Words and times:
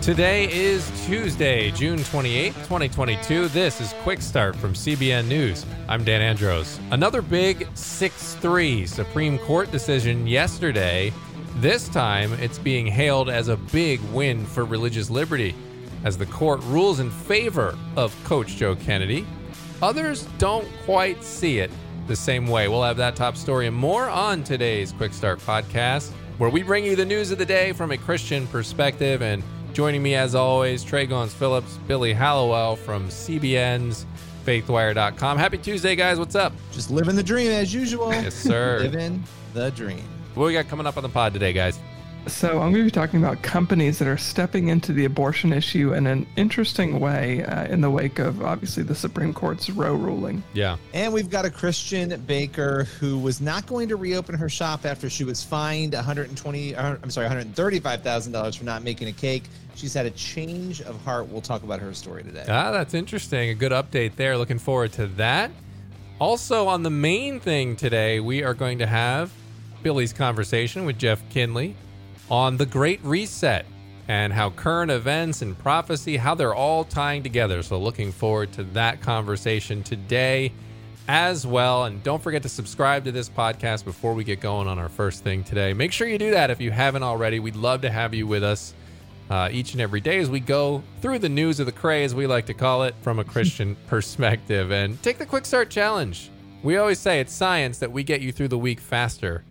Today 0.00 0.52
is 0.52 0.90
Tuesday, 1.06 1.70
June 1.70 1.98
28th, 1.98 2.54
2022. 2.54 3.48
This 3.48 3.80
is 3.80 3.94
Quick 4.02 4.20
Start 4.20 4.54
from 4.56 4.74
CBN 4.74 5.28
News. 5.28 5.64
I'm 5.88 6.04
Dan 6.04 6.20
Andros. 6.20 6.78
Another 6.90 7.22
big 7.22 7.66
6 7.74 8.34
3 8.34 8.86
Supreme 8.86 9.38
Court 9.38 9.70
decision 9.70 10.26
yesterday. 10.26 11.12
This 11.56 11.88
time, 11.88 12.32
it's 12.34 12.58
being 12.58 12.86
hailed 12.86 13.30
as 13.30 13.48
a 13.48 13.56
big 13.56 14.00
win 14.12 14.44
for 14.44 14.64
religious 14.64 15.08
liberty 15.08 15.54
as 16.04 16.18
the 16.18 16.26
court 16.26 16.62
rules 16.64 17.00
in 17.00 17.10
favor 17.10 17.76
of 17.96 18.14
Coach 18.24 18.56
Joe 18.56 18.76
Kennedy. 18.76 19.26
Others 19.82 20.28
don't 20.38 20.68
quite 20.84 21.24
see 21.24 21.58
it 21.58 21.70
the 22.06 22.16
same 22.16 22.46
way. 22.46 22.68
We'll 22.68 22.82
have 22.82 22.98
that 22.98 23.16
top 23.16 23.36
story 23.36 23.66
and 23.66 23.76
more 23.76 24.08
on 24.08 24.44
today's 24.44 24.92
Quick 24.92 25.14
Start 25.14 25.40
podcast, 25.40 26.10
where 26.38 26.50
we 26.50 26.62
bring 26.62 26.84
you 26.84 26.96
the 26.96 27.04
news 27.04 27.30
of 27.30 27.38
the 27.38 27.46
day 27.46 27.72
from 27.72 27.90
a 27.90 27.96
Christian 27.98 28.46
perspective. 28.48 29.22
And 29.22 29.42
joining 29.74 30.04
me, 30.04 30.14
as 30.14 30.36
always, 30.36 30.84
Trey 30.84 31.04
Goins 31.04 31.30
Phillips, 31.30 31.78
Billy 31.88 32.12
Hallowell 32.12 32.76
from 32.76 33.08
CBN's 33.08 34.06
FaithWire.com. 34.46 35.36
Happy 35.36 35.58
Tuesday, 35.58 35.96
guys. 35.96 36.16
What's 36.18 36.36
up? 36.36 36.52
Just 36.70 36.90
living 36.92 37.16
the 37.16 37.22
dream 37.24 37.50
as 37.50 37.74
usual. 37.74 38.12
Yes, 38.12 38.34
sir. 38.34 38.78
living 38.78 39.24
the 39.52 39.70
dream. 39.72 40.04
What 40.34 40.46
we 40.46 40.52
got 40.52 40.68
coming 40.68 40.86
up 40.86 40.96
on 40.96 41.02
the 41.02 41.08
pod 41.08 41.32
today, 41.32 41.52
guys? 41.52 41.80
So, 42.26 42.52
I'm 42.52 42.72
going 42.72 42.76
to 42.76 42.84
be 42.84 42.90
talking 42.90 43.22
about 43.22 43.42
companies 43.42 43.98
that 43.98 44.08
are 44.08 44.16
stepping 44.16 44.68
into 44.68 44.94
the 44.94 45.04
abortion 45.04 45.52
issue 45.52 45.92
in 45.92 46.06
an 46.06 46.26
interesting 46.36 46.98
way 46.98 47.44
uh, 47.44 47.66
in 47.66 47.82
the 47.82 47.90
wake 47.90 48.18
of 48.18 48.42
obviously 48.42 48.82
the 48.82 48.94
Supreme 48.94 49.34
Court's 49.34 49.68
Roe 49.68 49.94
ruling. 49.94 50.42
Yeah. 50.54 50.78
And 50.94 51.12
we've 51.12 51.28
got 51.28 51.44
a 51.44 51.50
Christian 51.50 52.18
baker 52.22 52.84
who 52.98 53.18
was 53.18 53.42
not 53.42 53.66
going 53.66 53.88
to 53.88 53.96
reopen 53.96 54.36
her 54.36 54.48
shop 54.48 54.86
after 54.86 55.10
she 55.10 55.24
was 55.24 55.42
fined 55.42 55.92
120 55.92 56.74
uh, 56.74 56.96
I'm 57.02 57.10
sorry, 57.10 57.28
$135,000 57.28 58.56
for 58.56 58.64
not 58.64 58.82
making 58.82 59.08
a 59.08 59.12
cake. 59.12 59.42
She's 59.74 59.94
had 59.94 60.06
a 60.06 60.10
change 60.10 60.80
of 60.82 61.00
heart. 61.04 61.28
We'll 61.28 61.40
talk 61.40 61.62
about 61.62 61.80
her 61.80 61.92
story 61.94 62.22
today. 62.22 62.44
Ah, 62.48 62.70
that's 62.70 62.94
interesting. 62.94 63.50
A 63.50 63.54
good 63.54 63.72
update 63.72 64.16
there. 64.16 64.36
Looking 64.38 64.58
forward 64.58 64.92
to 64.94 65.06
that. 65.08 65.50
Also, 66.20 66.68
on 66.68 66.82
the 66.82 66.90
main 66.90 67.40
thing 67.40 67.74
today, 67.74 68.20
we 68.20 68.42
are 68.44 68.54
going 68.54 68.78
to 68.78 68.86
have 68.86 69.32
Billy's 69.82 70.12
conversation 70.12 70.84
with 70.84 70.96
Jeff 70.98 71.20
Kinley 71.28 71.74
on 72.30 72.56
the 72.56 72.66
Great 72.66 73.00
Reset 73.02 73.66
and 74.06 74.32
how 74.32 74.50
current 74.50 74.90
events 74.90 75.42
and 75.42 75.58
prophecy, 75.58 76.16
how 76.16 76.34
they're 76.34 76.54
all 76.54 76.84
tying 76.84 77.22
together. 77.22 77.62
So, 77.62 77.78
looking 77.78 78.12
forward 78.12 78.52
to 78.52 78.64
that 78.64 79.00
conversation 79.00 79.82
today 79.82 80.52
as 81.08 81.46
well. 81.46 81.84
And 81.84 82.02
don't 82.02 82.22
forget 82.22 82.42
to 82.42 82.48
subscribe 82.48 83.04
to 83.04 83.12
this 83.12 83.28
podcast 83.28 83.84
before 83.84 84.14
we 84.14 84.24
get 84.24 84.40
going 84.40 84.68
on 84.68 84.78
our 84.78 84.88
first 84.88 85.22
thing 85.22 85.44
today. 85.44 85.74
Make 85.74 85.92
sure 85.92 86.06
you 86.06 86.18
do 86.18 86.30
that 86.30 86.50
if 86.50 86.60
you 86.60 86.70
haven't 86.70 87.02
already. 87.02 87.40
We'd 87.40 87.56
love 87.56 87.82
to 87.82 87.90
have 87.90 88.14
you 88.14 88.26
with 88.26 88.42
us 88.42 88.74
uh, 89.30 89.48
each 89.50 89.72
and 89.72 89.80
every 89.80 90.00
day 90.00 90.18
as 90.18 90.28
we 90.28 90.40
go 90.40 90.82
through 91.00 91.18
the 91.18 91.28
news 91.28 91.60
of 91.60 91.66
the 91.66 91.72
craze, 91.72 92.14
we 92.14 92.26
like 92.26 92.46
to 92.46 92.54
call 92.54 92.82
it, 92.84 92.94
from 93.02 93.18
a 93.18 93.24
Christian 93.24 93.76
perspective. 93.86 94.70
And 94.70 95.02
take 95.02 95.18
the 95.18 95.26
Quick 95.26 95.46
Start 95.46 95.70
Challenge. 95.70 96.30
We 96.62 96.76
always 96.76 96.98
say 96.98 97.20
it's 97.20 97.32
science 97.32 97.78
that 97.78 97.92
we 97.92 98.04
get 98.04 98.20
you 98.20 98.32
through 98.32 98.48
the 98.48 98.58
week 98.58 98.80
faster 98.80 99.44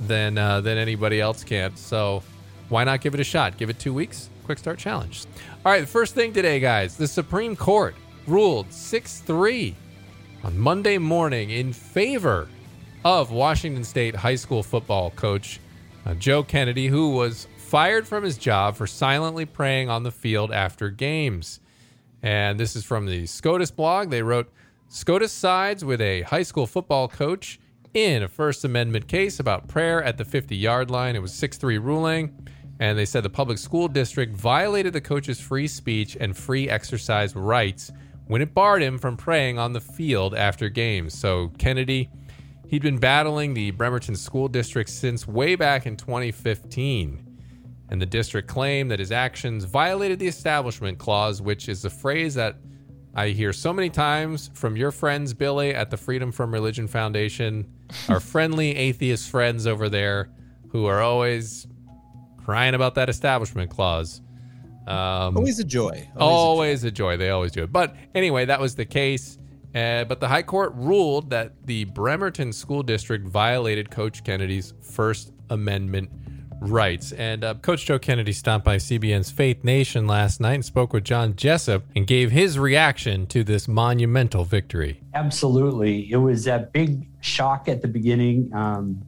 than 0.00 0.38
uh, 0.38 0.60
than 0.60 0.78
anybody 0.78 1.20
else 1.20 1.44
can. 1.44 1.76
So 1.76 2.22
why 2.68 2.84
not 2.84 3.00
give 3.00 3.14
it 3.14 3.20
a 3.20 3.24
shot? 3.24 3.56
Give 3.56 3.70
it 3.70 3.78
two 3.78 3.94
weeks. 3.94 4.28
Quick 4.44 4.58
start 4.58 4.78
challenge. 4.78 5.24
All 5.64 5.72
right, 5.72 5.80
the 5.80 5.86
first 5.86 6.14
thing 6.14 6.32
today, 6.32 6.60
guys. 6.60 6.96
The 6.96 7.08
Supreme 7.08 7.56
Court 7.56 7.94
ruled 8.26 8.72
six 8.72 9.20
three 9.20 9.74
on 10.44 10.58
Monday 10.58 10.98
morning 10.98 11.50
in 11.50 11.72
favor 11.72 12.48
of 13.04 13.30
Washington 13.30 13.84
State 13.84 14.14
high 14.14 14.36
school 14.36 14.62
football 14.62 15.10
coach 15.12 15.60
uh, 16.06 16.14
Joe 16.14 16.42
Kennedy, 16.42 16.86
who 16.86 17.10
was 17.10 17.46
fired 17.68 18.08
from 18.08 18.24
his 18.24 18.38
job 18.38 18.74
for 18.74 18.86
silently 18.86 19.44
praying 19.44 19.90
on 19.90 20.02
the 20.02 20.10
field 20.10 20.50
after 20.50 20.88
games. 20.88 21.60
And 22.22 22.58
this 22.58 22.74
is 22.74 22.82
from 22.82 23.04
the 23.04 23.26
SCOTUS 23.26 23.70
blog. 23.72 24.08
They 24.08 24.22
wrote 24.22 24.50
SCOTUS 24.88 25.32
sides 25.32 25.84
with 25.84 26.00
a 26.00 26.22
high 26.22 26.44
school 26.44 26.66
football 26.66 27.08
coach 27.08 27.60
in 27.92 28.22
a 28.22 28.28
First 28.28 28.64
Amendment 28.64 29.06
case 29.06 29.38
about 29.38 29.68
prayer 29.68 30.02
at 30.02 30.16
the 30.16 30.24
50 30.24 30.56
yard 30.56 30.90
line. 30.90 31.14
It 31.14 31.20
was 31.20 31.34
6 31.34 31.58
3 31.58 31.76
ruling. 31.76 32.48
And 32.80 32.96
they 32.96 33.04
said 33.04 33.22
the 33.22 33.28
public 33.28 33.58
school 33.58 33.86
district 33.86 34.34
violated 34.34 34.94
the 34.94 35.00
coach's 35.02 35.38
free 35.38 35.68
speech 35.68 36.16
and 36.18 36.34
free 36.34 36.70
exercise 36.70 37.36
rights 37.36 37.92
when 38.28 38.40
it 38.40 38.54
barred 38.54 38.82
him 38.82 38.96
from 38.96 39.18
praying 39.18 39.58
on 39.58 39.74
the 39.74 39.80
field 39.80 40.34
after 40.34 40.70
games. 40.70 41.12
So 41.18 41.52
Kennedy, 41.58 42.08
he'd 42.68 42.82
been 42.82 42.98
battling 42.98 43.52
the 43.52 43.72
Bremerton 43.72 44.16
School 44.16 44.48
District 44.48 44.88
since 44.88 45.28
way 45.28 45.54
back 45.54 45.84
in 45.84 45.98
2015. 45.98 47.27
And 47.90 48.00
the 48.00 48.06
district 48.06 48.48
claimed 48.48 48.90
that 48.90 48.98
his 48.98 49.12
actions 49.12 49.64
violated 49.64 50.18
the 50.18 50.26
Establishment 50.26 50.98
Clause, 50.98 51.40
which 51.40 51.68
is 51.68 51.84
a 51.84 51.90
phrase 51.90 52.34
that 52.34 52.56
I 53.14 53.28
hear 53.30 53.52
so 53.52 53.72
many 53.72 53.90
times 53.90 54.50
from 54.54 54.76
your 54.76 54.92
friends, 54.92 55.32
Billy, 55.34 55.74
at 55.74 55.90
the 55.90 55.96
Freedom 55.96 56.30
from 56.30 56.52
Religion 56.52 56.86
Foundation, 56.86 57.72
our 58.08 58.20
friendly 58.20 58.76
atheist 58.76 59.30
friends 59.30 59.66
over 59.66 59.88
there 59.88 60.30
who 60.68 60.86
are 60.86 61.00
always 61.00 61.66
crying 62.36 62.74
about 62.74 62.94
that 62.96 63.08
establishment 63.08 63.70
clause. 63.70 64.20
Um, 64.86 65.36
always 65.36 65.58
a 65.58 65.64
joy. 65.64 66.08
Always, 66.16 66.84
a, 66.84 66.90
joy. 66.90 67.10
a, 67.10 67.16
joy. 67.16 67.16
They 67.18 67.30
always 67.30 67.52
do 67.52 67.62
it. 67.62 67.72
But 67.72 67.96
anyway, 68.14 68.46
that 68.46 68.60
was 68.60 68.74
the 68.74 68.86
case. 68.86 69.38
Uh, 69.74 70.04
but 70.04 70.18
the 70.20 70.28
High 70.28 70.42
Court 70.42 70.72
ruled 70.76 71.30
that 71.30 71.66
the 71.66 71.84
Bremerton 71.84 72.52
School 72.52 72.82
District 72.82 73.26
violated 73.26 73.90
Coach 73.90 74.24
Kennedy's 74.24 74.72
First 74.80 75.32
Amendment 75.50 76.10
rights. 76.60 77.12
And 77.12 77.44
uh, 77.44 77.54
Coach 77.54 77.86
Joe 77.86 77.98
Kennedy 77.98 78.32
stopped 78.32 78.64
by 78.64 78.76
CBN's 78.76 79.30
Faith 79.30 79.64
Nation 79.64 80.06
last 80.06 80.40
night 80.40 80.54
and 80.54 80.64
spoke 80.64 80.92
with 80.92 81.04
John 81.04 81.36
Jessup 81.36 81.84
and 81.94 82.06
gave 82.06 82.30
his 82.30 82.58
reaction 82.58 83.26
to 83.28 83.44
this 83.44 83.68
monumental 83.68 84.44
victory. 84.44 85.00
Absolutely. 85.14 86.10
It 86.10 86.16
was 86.16 86.46
a 86.46 86.68
big 86.72 87.06
shock 87.20 87.68
at 87.68 87.82
the 87.82 87.88
beginning, 87.88 88.52
um, 88.54 89.02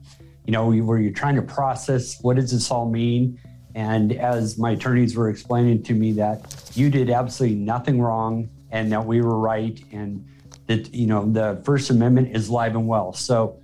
you 0.45 0.51
know, 0.51 0.71
where 0.71 0.99
you're 0.99 1.13
trying 1.13 1.35
to 1.35 1.41
process 1.41 2.21
what 2.21 2.35
does 2.35 2.51
this 2.51 2.71
all 2.71 2.89
mean? 2.89 3.39
And 3.75 4.11
as 4.13 4.57
my 4.57 4.71
attorneys 4.71 5.15
were 5.15 5.29
explaining 5.29 5.83
to 5.83 5.93
me 5.93 6.11
that 6.13 6.71
you 6.73 6.89
did 6.89 7.09
absolutely 7.09 7.57
nothing 7.57 8.01
wrong 8.01 8.49
and 8.71 8.91
that 8.91 9.05
we 9.05 9.21
were 9.21 9.37
right 9.37 9.81
and 9.91 10.25
that, 10.67 10.93
you 10.93 11.07
know, 11.07 11.29
the 11.29 11.61
First 11.63 11.89
Amendment 11.89 12.35
is 12.35 12.49
live 12.49 12.75
and 12.75 12.87
well. 12.87 13.13
So 13.13 13.60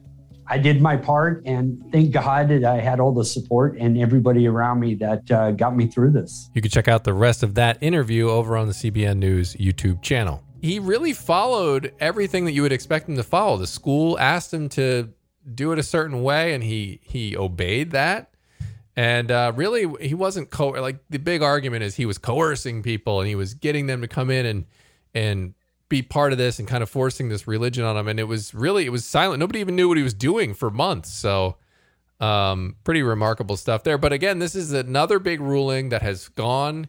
I 0.50 0.58
did 0.58 0.82
my 0.82 0.96
part, 0.96 1.44
and 1.46 1.84
thank 1.92 2.12
God 2.12 2.50
that 2.50 2.64
I 2.64 2.80
had 2.80 3.00
all 3.00 3.12
the 3.12 3.26
support 3.26 3.78
and 3.78 3.98
everybody 3.98 4.48
around 4.48 4.80
me 4.80 4.96
that 4.96 5.30
uh, 5.30 5.52
got 5.52 5.76
me 5.76 5.88
through 5.88 6.12
this. 6.12 6.50
You 6.54 6.62
can 6.62 6.72
check 6.72 6.88
out 6.88 7.04
the 7.04 7.14
rest 7.14 7.44
of 7.44 7.56
that 7.56 7.78
interview 7.82 8.30
over 8.30 8.56
on 8.56 8.68
the 8.68 8.74
CBN 8.74 9.18
News 9.18 9.56
YouTube 9.56 10.02
channel. 10.02 10.42
He 10.62 10.80
really 10.80 11.14
followed 11.14 11.94
everything 12.00 12.46
that 12.46 12.54
you 12.54 12.62
would 12.62 12.72
expect 12.72 13.10
him 13.10 13.18
to 13.18 13.24
follow. 13.24 13.58
The 13.58 13.68
school 13.68 14.18
asked 14.20 14.54
him 14.54 14.70
to 14.70 15.10
do 15.54 15.72
it 15.72 15.80
a 15.80 15.84
certain 15.84 16.24
way, 16.24 16.54
and 16.54 16.64
he 16.64 17.02
he 17.04 17.36
obeyed 17.36 17.92
that. 17.92 18.34
And 18.96 19.30
uh, 19.30 19.52
really, 19.56 19.86
he 20.02 20.16
wasn't 20.16 20.50
co- 20.50 20.70
like 20.70 20.98
the 21.10 21.20
big 21.20 21.44
argument 21.44 21.84
is 21.84 21.96
he 21.96 22.08
was 22.08 22.18
coercing 22.18 22.82
people 22.82 23.20
and 23.20 23.28
he 23.30 23.36
was 23.36 23.54
getting 23.54 23.86
them 23.86 24.02
to 24.02 24.08
come 24.08 24.32
in 24.32 24.46
and 24.46 24.66
and 25.14 25.54
be 25.90 26.02
part 26.02 26.32
of 26.32 26.38
this 26.38 26.60
and 26.60 26.68
kind 26.68 26.84
of 26.84 26.90
forcing 26.90 27.30
this 27.30 27.48
religion 27.48 27.84
on 27.84 27.96
him. 27.96 28.08
And 28.08 28.20
it 28.20 28.26
was 28.26 28.54
really, 28.54 28.86
it 28.86 28.92
was 28.92 29.06
silent. 29.06 29.40
Nobody 29.40 29.60
even 29.60 29.76
knew 29.76 29.88
what 29.88 29.98
he 29.98 30.04
was 30.04 30.14
doing 30.14 30.54
for 30.54 30.70
months. 30.70 31.12
So, 31.14 31.58
um, 32.20 32.76
pretty 32.84 33.04
remarkable 33.04 33.58
stuff 33.58 33.84
there. 33.84 33.98
But 33.98 34.12
again, 34.12 34.40
this 34.40 34.56
is 34.56 34.72
another 34.74 35.20
big 35.20 35.40
ruling 35.40 35.90
that 35.90 36.02
has 36.02 36.30
gone 36.30 36.88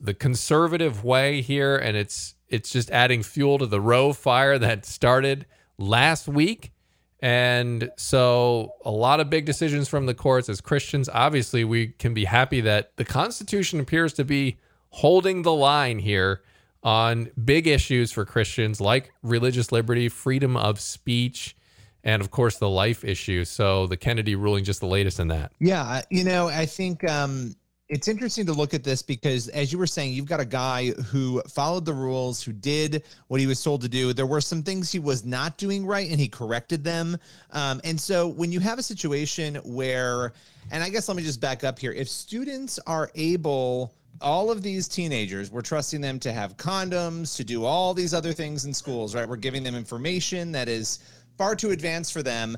the 0.00 0.12
conservative 0.12 1.04
way 1.04 1.40
here. 1.40 1.76
And 1.76 1.96
it's, 1.96 2.34
it's 2.48 2.70
just 2.70 2.90
adding 2.90 3.22
fuel 3.22 3.58
to 3.58 3.66
the 3.66 3.80
Roe 3.80 4.12
fire 4.12 4.58
that 4.58 4.84
started 4.84 5.46
last 5.78 6.28
week. 6.28 6.72
And 7.20 7.90
so, 7.96 8.72
a 8.84 8.90
lot 8.90 9.20
of 9.20 9.30
big 9.30 9.46
decisions 9.46 9.88
from 9.88 10.04
the 10.04 10.12
courts 10.12 10.50
as 10.50 10.60
Christians. 10.60 11.08
Obviously, 11.08 11.64
we 11.64 11.88
can 11.88 12.12
be 12.12 12.26
happy 12.26 12.60
that 12.60 12.94
the 12.96 13.06
Constitution 13.06 13.80
appears 13.80 14.12
to 14.14 14.24
be 14.24 14.58
holding 14.90 15.42
the 15.42 15.52
line 15.52 15.98
here 15.98 16.42
on 16.86 17.28
big 17.44 17.66
issues 17.66 18.12
for 18.12 18.24
Christians 18.24 18.80
like 18.80 19.12
religious 19.24 19.72
liberty, 19.72 20.08
freedom 20.08 20.56
of 20.56 20.78
speech, 20.78 21.56
and 22.04 22.22
of 22.22 22.30
course 22.30 22.58
the 22.58 22.68
life 22.68 23.04
issue. 23.04 23.44
So 23.44 23.88
the 23.88 23.96
Kennedy 23.96 24.36
ruling, 24.36 24.62
just 24.62 24.78
the 24.78 24.86
latest 24.86 25.18
in 25.18 25.26
that. 25.28 25.50
Yeah, 25.58 26.02
you 26.10 26.22
know, 26.22 26.46
I 26.46 26.64
think 26.64 27.02
um, 27.10 27.56
it's 27.88 28.06
interesting 28.06 28.46
to 28.46 28.52
look 28.52 28.72
at 28.72 28.84
this 28.84 29.02
because, 29.02 29.48
as 29.48 29.72
you 29.72 29.78
were 29.78 29.86
saying, 29.88 30.12
you've 30.12 30.26
got 30.26 30.38
a 30.38 30.44
guy 30.44 30.90
who 30.90 31.42
followed 31.48 31.84
the 31.84 31.92
rules, 31.92 32.40
who 32.40 32.52
did 32.52 33.02
what 33.26 33.40
he 33.40 33.48
was 33.48 33.60
told 33.60 33.80
to 33.82 33.88
do. 33.88 34.12
There 34.12 34.24
were 34.24 34.40
some 34.40 34.62
things 34.62 34.92
he 34.92 35.00
was 35.00 35.24
not 35.24 35.58
doing 35.58 35.84
right, 35.84 36.08
and 36.08 36.20
he 36.20 36.28
corrected 36.28 36.84
them. 36.84 37.18
Um, 37.50 37.80
and 37.82 38.00
so, 38.00 38.28
when 38.28 38.52
you 38.52 38.60
have 38.60 38.78
a 38.78 38.82
situation 38.82 39.56
where, 39.64 40.32
and 40.70 40.84
I 40.84 40.88
guess 40.88 41.08
let 41.08 41.16
me 41.16 41.24
just 41.24 41.40
back 41.40 41.64
up 41.64 41.80
here, 41.80 41.90
if 41.90 42.08
students 42.08 42.78
are 42.86 43.10
able 43.16 43.92
all 44.20 44.50
of 44.50 44.62
these 44.62 44.88
teenagers, 44.88 45.50
we're 45.50 45.62
trusting 45.62 46.00
them 46.00 46.18
to 46.20 46.32
have 46.32 46.56
condoms, 46.56 47.36
to 47.36 47.44
do 47.44 47.64
all 47.64 47.94
these 47.94 48.14
other 48.14 48.32
things 48.32 48.64
in 48.64 48.72
schools, 48.74 49.14
right? 49.14 49.28
We're 49.28 49.36
giving 49.36 49.62
them 49.62 49.74
information 49.74 50.52
that 50.52 50.68
is 50.68 51.00
far 51.38 51.54
too 51.54 51.70
advanced 51.70 52.12
for 52.12 52.22
them. 52.22 52.56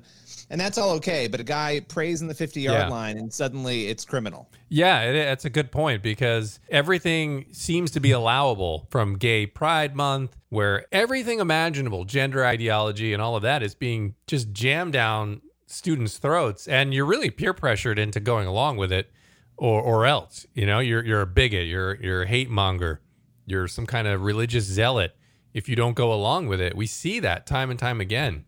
and 0.50 0.58
that's 0.58 0.78
all 0.78 0.90
okay. 0.92 1.28
But 1.28 1.40
a 1.40 1.44
guy 1.44 1.80
prays 1.80 2.22
in 2.22 2.26
the 2.28 2.32
50 2.34 2.62
yard 2.62 2.78
Yeah. 2.78 2.88
line, 2.88 3.18
and 3.18 3.30
suddenly 3.30 3.88
it's 3.88 4.02
criminal. 4.04 4.48
Yeah, 4.70 5.02
it, 5.02 5.14
it's 5.14 5.44
a 5.44 5.50
good 5.50 5.70
point 5.70 6.02
because 6.02 6.58
everything 6.70 7.46
seems 7.52 7.90
to 7.90 8.00
be 8.00 8.12
allowable 8.12 8.86
from 8.88 9.16
Gay 9.18 9.44
Pride 9.46 9.94
Month, 9.94 10.38
where 10.48 10.86
everything 10.90 11.38
imaginable, 11.40 12.04
gender 12.06 12.46
ideology, 12.46 13.12
and 13.12 13.20
all 13.20 13.36
of 13.36 13.42
that 13.42 13.62
is 13.62 13.74
being 13.74 14.14
just 14.26 14.50
jammed 14.52 14.94
down 14.94 15.42
students' 15.66 16.16
throats, 16.16 16.66
and 16.66 16.94
you're 16.94 17.04
really 17.04 17.28
peer 17.28 17.52
pressured 17.52 17.98
into 17.98 18.18
going 18.20 18.46
along 18.46 18.78
with 18.78 18.90
it, 18.90 19.10
or 19.58 19.82
or 19.82 20.06
else, 20.06 20.46
you 20.54 20.66
know, 20.66 20.78
you're 20.78 21.04
you're 21.04 21.22
a 21.22 21.26
bigot, 21.26 21.66
you're 21.66 21.96
you're 21.96 22.22
a 22.22 22.26
hate 22.26 22.50
monger, 22.50 23.00
you're 23.46 23.68
some 23.68 23.86
kind 23.86 24.08
of 24.08 24.22
religious 24.22 24.64
zealot. 24.64 25.14
If 25.54 25.68
you 25.68 25.76
don't 25.76 25.94
go 25.94 26.12
along 26.12 26.46
with 26.46 26.60
it. 26.60 26.76
We 26.76 26.86
see 26.86 27.20
that 27.20 27.46
time 27.46 27.70
and 27.70 27.78
time 27.78 28.00
again. 28.00 28.44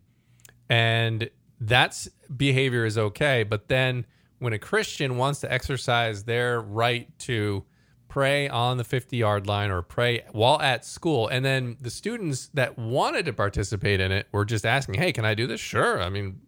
And 0.69 1.29
that's 1.61 2.09
behavior 2.35 2.85
is 2.85 2.97
okay 2.97 3.43
but 3.43 3.67
then 3.67 4.05
when 4.39 4.51
a 4.51 4.59
christian 4.59 5.15
wants 5.15 5.39
to 5.39 5.53
exercise 5.53 6.23
their 6.23 6.59
right 6.59 7.17
to 7.19 7.63
pray 8.09 8.49
on 8.49 8.77
the 8.77 8.83
50 8.83 9.15
yard 9.15 9.47
line 9.47 9.69
or 9.69 9.81
pray 9.83 10.23
while 10.31 10.59
at 10.59 10.83
school 10.83 11.27
and 11.27 11.45
then 11.45 11.77
the 11.79 11.91
students 11.91 12.49
that 12.55 12.77
wanted 12.77 13.25
to 13.25 13.31
participate 13.31 13.99
in 13.99 14.11
it 14.11 14.27
were 14.31 14.43
just 14.43 14.65
asking 14.65 14.95
hey 14.95 15.13
can 15.13 15.23
i 15.23 15.35
do 15.35 15.47
this? 15.47 15.61
Sure. 15.61 16.01
I 16.01 16.09
mean 16.09 16.41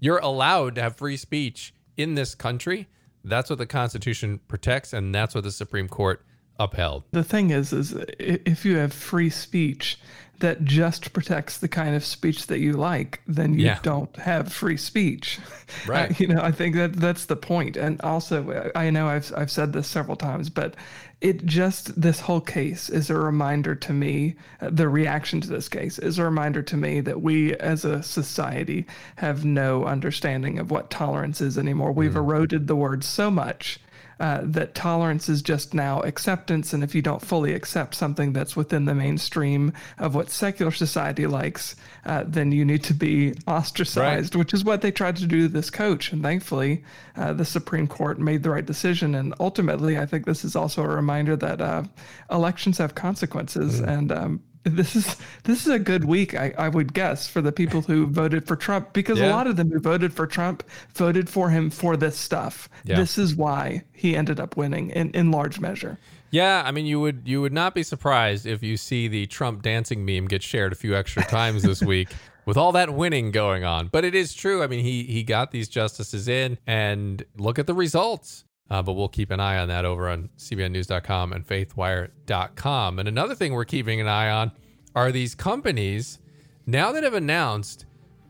you're 0.00 0.18
allowed 0.18 0.74
to 0.76 0.82
have 0.82 0.96
free 0.96 1.16
speech 1.16 1.74
in 1.96 2.14
this 2.14 2.34
country 2.34 2.88
that's 3.24 3.50
what 3.50 3.58
the 3.58 3.66
constitution 3.66 4.40
protects 4.48 4.92
and 4.92 5.14
that's 5.14 5.34
what 5.34 5.44
the 5.44 5.50
supreme 5.50 5.88
court 5.88 6.24
upheld. 6.58 7.04
The 7.10 7.24
thing 7.24 7.50
is, 7.50 7.72
is 7.72 7.92
if 8.18 8.64
you 8.64 8.76
have 8.76 8.92
free 8.92 9.30
speech 9.30 9.98
that 10.40 10.64
just 10.64 11.12
protects 11.12 11.58
the 11.58 11.68
kind 11.68 11.94
of 11.94 12.04
speech 12.04 12.46
that 12.48 12.58
you 12.58 12.72
like, 12.74 13.20
then 13.26 13.54
you 13.54 13.66
Yeah. 13.66 13.78
don't 13.82 14.14
have 14.16 14.52
free 14.52 14.76
speech. 14.76 15.38
Right. 15.88 16.18
You 16.20 16.28
know, 16.28 16.40
I 16.40 16.52
think 16.52 16.76
that 16.76 16.92
that's 16.94 17.24
the 17.24 17.36
point. 17.36 17.76
And 17.76 18.00
also, 18.02 18.70
I 18.76 18.90
know 18.90 19.08
I've 19.08 19.32
I've 19.36 19.50
said 19.50 19.72
this 19.72 19.88
several 19.88 20.14
times, 20.16 20.48
but 20.50 20.74
it 21.20 21.44
just 21.46 22.00
this 22.00 22.20
whole 22.20 22.40
case 22.42 22.88
is 22.90 23.08
a 23.10 23.16
reminder 23.16 23.74
to 23.74 23.92
me. 23.92 24.36
uh, 24.60 24.68
The 24.70 24.88
reaction 24.88 25.40
to 25.40 25.48
this 25.48 25.68
case 25.68 25.98
is 25.98 26.18
a 26.18 26.24
reminder 26.24 26.62
to 26.62 26.76
me 26.76 27.00
that 27.00 27.22
we, 27.22 27.54
as 27.56 27.84
a 27.84 28.02
society, 28.02 28.86
have 29.16 29.44
no 29.44 29.84
understanding 29.84 30.58
of 30.58 30.70
what 30.70 30.90
tolerance 30.90 31.40
is 31.40 31.56
anymore. 31.58 31.92
We've 31.92 32.14
eroded 32.16 32.66
the 32.66 32.76
word 32.76 33.02
so 33.02 33.30
much 33.30 33.80
uh, 34.20 34.40
that 34.42 34.74
tolerance 34.74 35.28
is 35.28 35.42
just 35.42 35.74
now 35.74 36.00
acceptance. 36.00 36.72
And 36.72 36.84
if 36.84 36.94
you 36.94 37.02
don't 37.02 37.22
fully 37.22 37.54
accept 37.54 37.94
something 37.94 38.32
that's 38.32 38.56
within 38.56 38.84
the 38.84 38.94
mainstream 38.94 39.72
of 39.98 40.14
what 40.14 40.30
secular 40.30 40.70
society 40.70 41.26
likes, 41.26 41.76
uh, 42.06 42.24
then 42.26 42.52
you 42.52 42.64
need 42.64 42.84
to 42.84 42.94
be 42.94 43.34
ostracized, 43.46 44.34
which 44.34 44.54
is 44.54 44.64
what 44.64 44.82
they 44.82 44.90
tried 44.90 45.16
to 45.16 45.26
do 45.26 45.42
to 45.42 45.48
this 45.48 45.70
coach. 45.70 46.12
And 46.12 46.22
thankfully, 46.22 46.84
uh, 47.16 47.32
the 47.32 47.44
Supreme 47.44 47.86
Court 47.86 48.18
made 48.18 48.42
the 48.42 48.50
right 48.50 48.66
decision. 48.66 49.14
And 49.14 49.34
ultimately, 49.40 49.98
I 49.98 50.06
think 50.06 50.26
this 50.26 50.44
is 50.44 50.56
also 50.56 50.82
a 50.82 50.88
reminder 50.88 51.36
that 51.36 51.60
uh, 51.60 51.84
elections 52.30 52.78
have 52.78 52.94
consequences. 52.94 53.80
And 53.80 54.12
um, 54.12 54.42
this 54.64 54.96
is 54.96 55.16
this 55.44 55.66
is 55.66 55.72
a 55.72 55.78
good 55.78 56.04
week, 56.04 56.34
I, 56.34 56.54
I 56.58 56.68
would 56.68 56.94
guess, 56.94 57.28
for 57.28 57.40
the 57.40 57.52
people 57.52 57.82
who 57.82 58.06
voted 58.06 58.46
for 58.46 58.56
Trump, 58.56 58.92
because 58.92 59.20
a 59.20 59.28
lot 59.28 59.46
of 59.46 59.56
them 59.56 59.70
who 59.70 59.78
voted 59.78 60.12
for 60.12 60.26
Trump 60.26 60.64
voted 60.94 61.28
for 61.28 61.50
him 61.50 61.70
for 61.70 61.96
this 61.96 62.16
stuff. 62.16 62.68
Yeah. 62.84 62.96
This 62.96 63.18
is 63.18 63.34
why 63.34 63.84
he 63.92 64.16
ended 64.16 64.40
up 64.40 64.56
winning 64.56 64.90
in, 64.90 65.10
in 65.10 65.30
large 65.30 65.60
measure. 65.60 65.98
Yeah, 66.30 66.62
I 66.64 66.72
mean, 66.72 66.86
you 66.86 66.98
would 67.00 67.22
you 67.26 67.40
would 67.42 67.52
not 67.52 67.74
be 67.74 67.82
surprised 67.82 68.46
if 68.46 68.62
you 68.62 68.76
see 68.76 69.06
the 69.06 69.26
Trump 69.26 69.62
dancing 69.62 70.04
meme 70.04 70.26
get 70.26 70.42
shared 70.42 70.72
a 70.72 70.76
few 70.76 70.96
extra 70.96 71.24
times 71.24 71.62
this 71.62 71.80
week 71.82 72.08
with 72.46 72.56
all 72.56 72.72
that 72.72 72.92
winning 72.92 73.30
going 73.30 73.64
on. 73.64 73.88
But 73.88 74.04
it 74.04 74.14
is 74.14 74.34
true. 74.34 74.62
I 74.62 74.66
mean, 74.66 74.82
he 74.82 75.04
he 75.04 75.22
got 75.22 75.50
these 75.50 75.68
justices 75.68 76.26
in, 76.26 76.58
and 76.66 77.24
look 77.36 77.58
at 77.58 77.66
the 77.66 77.74
results. 77.74 78.44
Uh, 78.70 78.82
but 78.82 78.94
we'll 78.94 79.08
keep 79.08 79.30
an 79.30 79.40
eye 79.40 79.58
on 79.58 79.68
that 79.68 79.84
over 79.84 80.08
on 80.08 80.30
CBNNews.com 80.38 81.32
and 81.32 81.46
FaithWire.com. 81.46 82.98
And 82.98 83.08
another 83.08 83.34
thing 83.34 83.52
we're 83.52 83.64
keeping 83.64 84.00
an 84.00 84.08
eye 84.08 84.30
on 84.30 84.52
are 84.94 85.12
these 85.12 85.34
companies 85.34 86.18
now 86.66 86.92
that 86.92 87.02
have 87.02 87.14
announced 87.14 87.84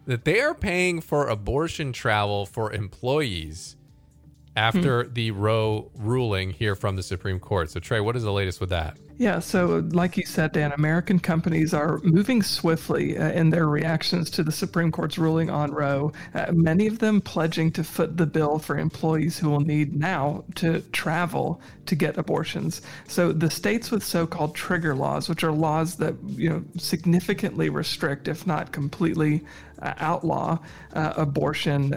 that 0.07 0.25
they 0.25 0.41
are 0.41 0.55
paying 0.55 1.01
for 1.01 1.29
abortion 1.29 1.93
travel 1.93 2.47
for 2.47 2.73
employees 2.73 3.77
after 4.57 5.05
the 5.05 5.31
Roe 5.33 5.91
ruling 5.97 6.51
here 6.51 6.75
from 6.75 6.97
the 6.97 7.03
Supreme 7.03 7.41
Court. 7.41 7.71
So, 7.71 7.81
Trey, 7.81 8.01
what 8.01 8.17
is 8.17 8.23
the 8.23 8.33
latest 8.33 8.61
with 8.61 8.71
that? 8.71 8.97
Yeah, 9.17 9.39
so 9.39 9.85
like 9.93 10.17
you 10.17 10.25
said, 10.27 10.53
Dan, 10.53 10.73
American 10.73 11.21
companies 11.21 11.73
are 11.73 12.01
moving 12.03 12.43
swiftly 12.43 13.17
uh, 13.17 13.31
in 13.31 13.51
their 13.51 13.69
reactions 13.69 14.29
to 14.31 14.43
the 14.43 14.51
Supreme 14.51 14.91
Court's 14.91 15.19
ruling 15.19 15.51
on 15.51 15.71
Roe. 15.71 16.13
Uh, 16.35 16.51
many 16.53 16.89
of 16.89 16.99
them 16.99 17.21
pledging 17.21 17.71
to 17.73 17.85
foot 17.85 18.17
the 18.17 18.27
bill 18.27 18.59
for 18.59 18.77
employees 18.77 19.39
who 19.39 19.51
will 19.51 19.61
need 19.61 19.95
now 19.95 20.45
to 20.57 20.81
travel 20.91 21.61
to 21.87 21.95
get 21.95 22.19
abortions. 22.19 22.83
So 23.07 23.33
the 23.33 23.51
states 23.51 23.93
with 23.93 24.03
so-called 24.03 24.57
trigger 24.57 24.97
laws, 24.97 25.29
which 25.29 25.45
are 25.45 25.53
laws 25.53 25.95
that 25.97 26.17
you 26.31 26.51
know 26.51 26.65
significantly 26.77 27.69
restrict, 27.69 28.27
if 28.27 28.49
not 28.49 28.73
completely 28.73 29.45
uh, 29.81 29.95
outlaw, 29.99 30.59
uh, 30.95 31.13
abortion. 31.17 31.95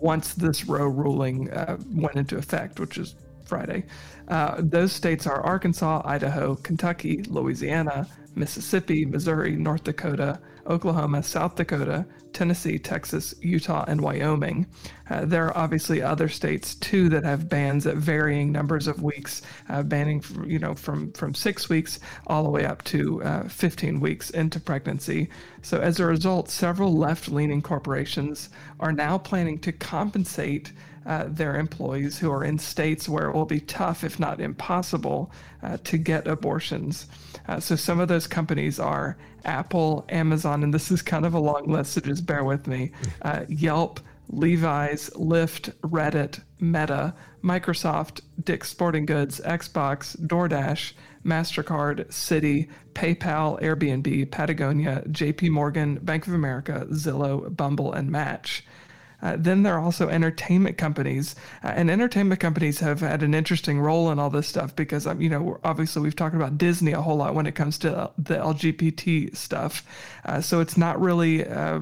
Once 0.00 0.34
this 0.34 0.64
Roe 0.66 0.86
ruling 0.86 1.50
uh, 1.52 1.76
went 1.92 2.16
into 2.16 2.38
effect, 2.38 2.80
which 2.80 2.96
is 2.98 3.14
Friday. 3.44 3.84
Uh, 4.28 4.56
those 4.58 4.92
states 4.92 5.26
are 5.26 5.42
Arkansas, 5.42 6.00
Idaho, 6.04 6.54
Kentucky, 6.56 7.22
Louisiana, 7.28 8.08
Mississippi, 8.34 9.04
Missouri, 9.04 9.56
North 9.56 9.84
Dakota, 9.84 10.40
Oklahoma, 10.66 11.22
South 11.22 11.56
Dakota, 11.56 12.06
Tennessee, 12.32 12.78
Texas, 12.78 13.34
Utah, 13.40 13.84
and 13.86 14.00
Wyoming. 14.00 14.66
Uh, 15.10 15.24
there 15.24 15.46
are 15.46 15.56
obviously 15.56 16.00
other 16.00 16.28
states 16.28 16.74
too 16.76 17.08
that 17.10 17.24
have 17.24 17.48
bans 17.48 17.86
at 17.86 17.96
varying 17.96 18.50
numbers 18.50 18.86
of 18.86 19.02
weeks, 19.02 19.42
uh, 19.68 19.82
banning 19.82 20.18
f- 20.18 20.46
you 20.46 20.58
know 20.58 20.74
from 20.74 21.12
from 21.12 21.34
six 21.34 21.68
weeks 21.68 22.00
all 22.26 22.42
the 22.42 22.50
way 22.50 22.64
up 22.64 22.82
to 22.84 23.22
uh, 23.22 23.48
15 23.48 24.00
weeks 24.00 24.30
into 24.30 24.58
pregnancy. 24.60 25.28
So 25.62 25.78
as 25.78 26.00
a 26.00 26.06
result, 26.06 26.48
several 26.48 26.96
left-leaning 26.96 27.62
corporations 27.62 28.48
are 28.80 28.92
now 28.92 29.18
planning 29.18 29.58
to 29.60 29.72
compensate 29.72 30.72
uh, 31.06 31.24
their 31.28 31.56
employees 31.56 32.18
who 32.18 32.30
are 32.30 32.44
in 32.44 32.58
states 32.58 33.08
where 33.08 33.28
it 33.28 33.34
will 33.34 33.44
be 33.44 33.60
tough, 33.60 34.04
if 34.04 34.20
not 34.20 34.40
impossible, 34.40 35.32
uh, 35.62 35.76
to 35.84 35.98
get 35.98 36.26
abortions. 36.26 37.06
Uh, 37.48 37.58
so 37.58 37.74
some 37.74 37.98
of 38.00 38.08
those 38.08 38.26
companies 38.26 38.78
are 38.78 39.16
Apple, 39.44 40.04
Amazon, 40.08 40.62
and 40.62 40.72
this 40.72 40.90
is 40.90 41.02
kind 41.02 41.26
of 41.26 41.34
a 41.34 41.40
long 41.40 41.66
list, 41.66 41.92
bear 42.22 42.44
with 42.44 42.66
me. 42.66 42.92
Uh, 43.22 43.44
Yelp, 43.48 44.00
Levi's, 44.30 45.10
Lyft, 45.10 45.72
Reddit, 45.82 46.40
Meta, 46.58 47.14
Microsoft, 47.42 48.20
Dick's 48.42 48.70
Sporting 48.70 49.04
Goods, 49.04 49.40
Xbox, 49.40 50.16
DoorDash, 50.26 50.92
MasterCard, 51.24 52.08
Citi, 52.08 52.68
PayPal, 52.94 53.60
Airbnb, 53.60 54.30
Patagonia, 54.30 55.02
JP 55.08 55.50
Morgan, 55.50 55.96
Bank 55.96 56.26
of 56.26 56.34
America, 56.34 56.86
Zillow, 56.90 57.54
Bumble, 57.54 57.92
and 57.92 58.10
Match. 58.10 58.64
Uh, 59.22 59.36
then 59.38 59.62
there 59.62 59.74
are 59.74 59.80
also 59.80 60.08
entertainment 60.08 60.76
companies, 60.76 61.36
uh, 61.62 61.68
and 61.68 61.90
entertainment 61.90 62.40
companies 62.40 62.80
have 62.80 63.00
had 63.00 63.22
an 63.22 63.34
interesting 63.34 63.80
role 63.80 64.10
in 64.10 64.18
all 64.18 64.30
this 64.30 64.48
stuff 64.48 64.74
because, 64.74 65.06
um, 65.06 65.20
you 65.20 65.28
know, 65.28 65.58
obviously 65.64 66.02
we've 66.02 66.16
talked 66.16 66.34
about 66.34 66.58
Disney 66.58 66.92
a 66.92 67.00
whole 67.00 67.16
lot 67.16 67.34
when 67.34 67.46
it 67.46 67.54
comes 67.54 67.78
to 67.78 68.10
the 68.18 68.34
LGBT 68.34 69.34
stuff. 69.36 69.84
Uh, 70.24 70.40
so 70.40 70.60
it's 70.60 70.76
not 70.76 71.00
really 71.00 71.46
uh, 71.46 71.80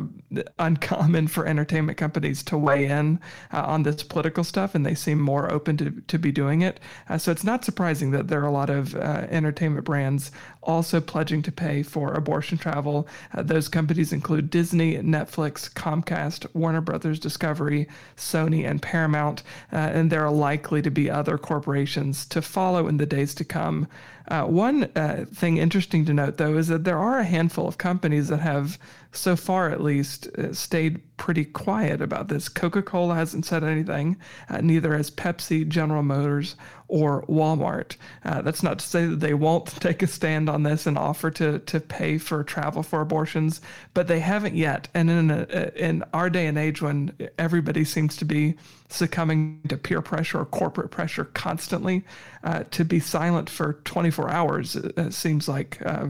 uncommon 0.59 1.26
for 1.28 1.47
entertainment 1.47 1.99
companies 1.99 2.42
to 2.42 2.59
weigh 2.59 2.87
in 2.87 3.18
uh, 3.52 3.62
on 3.64 3.82
this 3.82 4.02
political 4.02 4.44
stuff, 4.44 4.75
and 4.75 4.85
they 4.85 4.94
seem 4.94 5.18
more 5.18 5.50
open 5.50 5.76
to, 5.76 5.90
to 6.09 6.18
be 6.18 6.32
doing 6.32 6.62
it. 6.62 6.80
So 7.18 7.32
it's 7.32 7.44
not 7.44 7.64
surprising 7.64 8.11
that 8.12 8.28
there 8.28 8.40
are 8.40 8.47
a 8.47 8.52
lot 8.52 8.70
of 8.70 8.94
entertainment 8.94 9.85
brands 9.85 10.30
also 10.62 11.00
pledging 11.00 11.43
to 11.43 11.52
pay 11.52 11.83
for 11.83 12.12
abortion 12.12 12.59
travel. 12.59 13.09
Uh, 13.35 13.43
those 13.43 13.69
companies 13.69 14.12
include 14.12 14.50
Disney, 14.50 14.97
Netflix, 14.99 15.73
Comcast, 15.73 16.47
Warner 16.55 16.81
Brothers 16.81 17.19
Discovery, 17.19 17.88
Sony, 18.17 18.69
and 18.69 18.83
Paramount. 18.83 19.43
Uh, 19.73 19.76
and 19.76 20.11
there 20.11 20.25
are 20.25 20.31
likely 20.31 20.83
to 20.83 20.90
be 20.90 21.11
other 21.11 21.38
corporations 21.38 22.26
to 22.26 22.43
follow 22.43 22.88
in 22.88 22.99
the 22.99 23.07
days 23.07 23.35
to 23.35 23.45
come. 23.45 23.87
Uh, 24.28 24.44
one 24.44 24.84
uh, 24.96 25.24
thing 25.34 25.56
interesting 25.56 26.04
to 26.04 26.14
note, 26.14 26.36
though, 26.36 26.56
is 26.56 26.68
that 26.68 26.84
there 26.84 26.98
are 26.98 27.18
a 27.18 27.24
handful 27.24 27.66
of 27.66 27.78
companies 27.78 28.28
that 28.28 28.40
have, 28.40 28.78
so 29.12 29.34
far 29.34 29.70
at 29.70 29.82
least, 29.82 30.28
uh, 30.38 30.52
stayed 30.52 31.00
pretty 31.16 31.44
quiet 31.44 32.00
about 32.00 32.28
this. 32.28 32.48
Coca 32.48 32.82
Cola 32.82 33.14
hasn't 33.14 33.46
said 33.46 33.64
anything, 33.64 34.16
uh, 34.48 34.60
neither 34.60 34.96
has 34.96 35.10
Pepsi, 35.10 35.66
General 35.66 36.02
Motors, 36.02 36.56
or 36.88 37.22
Walmart. 37.22 37.96
Uh, 38.24 38.42
that's 38.42 38.62
not 38.62 38.78
to 38.78 38.86
say 38.86 39.06
that 39.06 39.20
they 39.20 39.34
won't 39.34 39.66
take 39.80 40.02
a 40.02 40.06
stand 40.06 40.48
on 40.48 40.62
this 40.62 40.86
and 40.86 40.98
offer 40.98 41.30
to, 41.32 41.58
to 41.60 41.80
pay 41.80 42.18
for 42.18 42.44
travel 42.44 42.82
for 42.82 43.00
abortions, 43.00 43.60
but 43.94 44.06
they 44.06 44.20
haven't 44.20 44.54
yet. 44.54 44.88
And 44.94 45.10
in, 45.10 45.30
a, 45.30 45.72
in 45.76 46.04
our 46.12 46.30
day 46.30 46.46
and 46.46 46.58
age 46.58 46.82
when 46.82 47.12
everybody 47.38 47.84
seems 47.84 48.16
to 48.18 48.24
be 48.24 48.56
succumbing 48.92 49.61
to 49.68 49.76
peer 49.76 50.02
pressure 50.02 50.40
or 50.40 50.44
corporate 50.44 50.90
pressure 50.90 51.25
constantly, 51.25 52.04
uh, 52.44 52.64
to 52.70 52.85
be 52.85 53.00
silent 53.00 53.49
for 53.49 53.75
24 53.85 54.30
hours 54.30 54.76
uh, 54.76 55.11
seems 55.11 55.49
like 55.49 55.78
uh, 55.85 56.09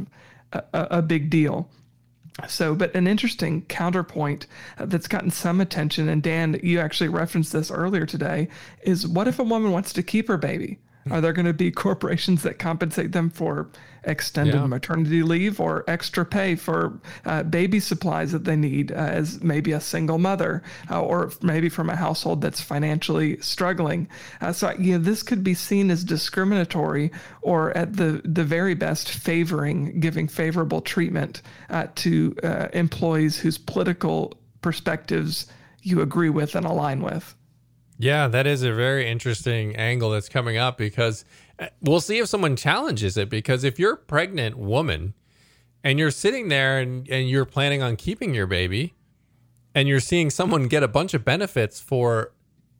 a, 0.52 0.62
a 0.72 1.02
big 1.02 1.30
deal. 1.30 1.68
So, 2.48 2.74
but 2.74 2.94
an 2.94 3.06
interesting 3.06 3.62
counterpoint 3.62 4.46
uh, 4.78 4.86
that's 4.86 5.08
gotten 5.08 5.30
some 5.30 5.60
attention, 5.60 6.08
and 6.08 6.22
Dan, 6.22 6.58
you 6.62 6.80
actually 6.80 7.08
referenced 7.08 7.52
this 7.52 7.70
earlier 7.70 8.06
today, 8.06 8.48
is 8.82 9.06
what 9.06 9.28
if 9.28 9.38
a 9.38 9.44
woman 9.44 9.72
wants 9.72 9.92
to 9.94 10.02
keep 10.02 10.28
her 10.28 10.38
baby? 10.38 10.78
Are 11.10 11.20
there 11.20 11.32
going 11.32 11.46
to 11.46 11.52
be 11.52 11.70
corporations 11.70 12.42
that 12.42 12.58
compensate 12.58 13.12
them 13.12 13.30
for 13.30 13.68
extended 14.04 14.54
yeah. 14.54 14.66
maternity 14.66 15.22
leave 15.22 15.60
or 15.60 15.84
extra 15.88 16.24
pay 16.24 16.54
for 16.54 16.98
uh, 17.24 17.42
baby 17.42 17.80
supplies 17.80 18.32
that 18.32 18.44
they 18.44 18.56
need 18.56 18.92
uh, 18.92 18.94
as 18.94 19.42
maybe 19.42 19.72
a 19.72 19.80
single 19.80 20.18
mother 20.18 20.62
uh, 20.90 21.00
or 21.00 21.30
maybe 21.42 21.68
from 21.68 21.90
a 21.90 21.96
household 21.96 22.40
that's 22.40 22.60
financially 22.60 23.38
struggling? 23.40 24.08
Uh, 24.40 24.52
so, 24.52 24.72
you 24.78 24.92
know, 24.92 24.98
this 24.98 25.22
could 25.22 25.44
be 25.44 25.54
seen 25.54 25.90
as 25.90 26.04
discriminatory 26.04 27.10
or 27.42 27.76
at 27.76 27.96
the, 27.96 28.22
the 28.24 28.44
very 28.44 28.74
best 28.74 29.10
favoring, 29.10 30.00
giving 30.00 30.28
favorable 30.28 30.80
treatment 30.80 31.42
uh, 31.68 31.86
to 31.94 32.34
uh, 32.42 32.68
employees 32.72 33.38
whose 33.38 33.58
political 33.58 34.32
perspectives 34.62 35.46
you 35.82 36.00
agree 36.00 36.30
with 36.30 36.54
and 36.54 36.66
align 36.66 37.02
with. 37.02 37.34
Yeah, 38.02 38.28
that 38.28 38.46
is 38.46 38.62
a 38.62 38.72
very 38.72 39.06
interesting 39.06 39.76
angle 39.76 40.08
that's 40.08 40.30
coming 40.30 40.56
up 40.56 40.78
because 40.78 41.22
uh, 41.58 41.66
we'll 41.82 42.00
see 42.00 42.16
if 42.16 42.30
someone 42.30 42.56
challenges 42.56 43.18
it. 43.18 43.28
Because 43.28 43.62
if 43.62 43.78
you're 43.78 43.92
a 43.92 43.98
pregnant 43.98 44.56
woman 44.56 45.12
and 45.84 45.98
you're 45.98 46.10
sitting 46.10 46.48
there 46.48 46.78
and, 46.78 47.06
and 47.10 47.28
you're 47.28 47.44
planning 47.44 47.82
on 47.82 47.96
keeping 47.96 48.34
your 48.34 48.46
baby 48.46 48.94
and 49.74 49.86
you're 49.86 50.00
seeing 50.00 50.30
someone 50.30 50.66
get 50.66 50.82
a 50.82 50.88
bunch 50.88 51.12
of 51.12 51.26
benefits 51.26 51.78
for 51.78 52.32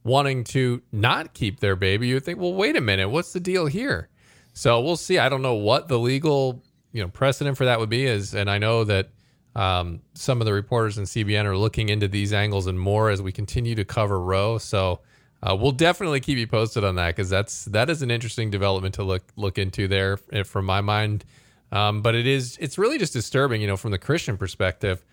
wanting 0.04 0.42
to 0.42 0.80
not 0.90 1.34
keep 1.34 1.60
their 1.60 1.76
baby, 1.76 2.08
you 2.08 2.18
think, 2.18 2.38
well, 2.38 2.54
wait 2.54 2.74
a 2.74 2.80
minute, 2.80 3.10
what's 3.10 3.34
the 3.34 3.40
deal 3.40 3.66
here? 3.66 4.08
So 4.54 4.80
we'll 4.80 4.96
see. 4.96 5.18
I 5.18 5.28
don't 5.28 5.42
know 5.42 5.54
what 5.54 5.88
the 5.88 5.98
legal 5.98 6.64
you 6.92 7.02
know 7.02 7.08
precedent 7.08 7.58
for 7.58 7.66
that 7.66 7.78
would 7.78 7.90
be 7.90 8.06
is, 8.06 8.34
and 8.34 8.50
I 8.50 8.56
know 8.56 8.84
that 8.84 9.10
um, 9.54 10.00
some 10.14 10.40
of 10.40 10.46
the 10.46 10.54
reporters 10.54 10.96
in 10.96 11.04
CBN 11.04 11.44
are 11.44 11.58
looking 11.58 11.90
into 11.90 12.08
these 12.08 12.32
angles 12.32 12.66
and 12.66 12.80
more 12.80 13.10
as 13.10 13.20
we 13.20 13.32
continue 13.32 13.74
to 13.74 13.84
cover 13.84 14.18
Roe. 14.18 14.56
So 14.56 15.00
uh, 15.42 15.56
we'll 15.56 15.72
definitely 15.72 16.20
keep 16.20 16.36
you 16.36 16.46
posted 16.46 16.84
on 16.84 16.96
that 16.96 17.16
because 17.16 17.30
that's 17.30 17.64
that 17.66 17.88
is 17.88 18.02
an 18.02 18.10
interesting 18.10 18.50
development 18.50 18.94
to 18.94 19.02
look 19.02 19.22
look 19.36 19.58
into 19.58 19.88
there 19.88 20.18
eh, 20.32 20.42
from 20.42 20.66
my 20.66 20.80
mind. 20.80 21.24
Um, 21.72 22.02
but 22.02 22.14
it 22.14 22.26
is 22.26 22.58
it's 22.60 22.76
really 22.76 22.98
just 22.98 23.12
disturbing, 23.12 23.60
you 23.60 23.66
know, 23.66 23.76
from 23.76 23.90
the 23.90 23.98
Christian 23.98 24.36
perspective, 24.36 25.04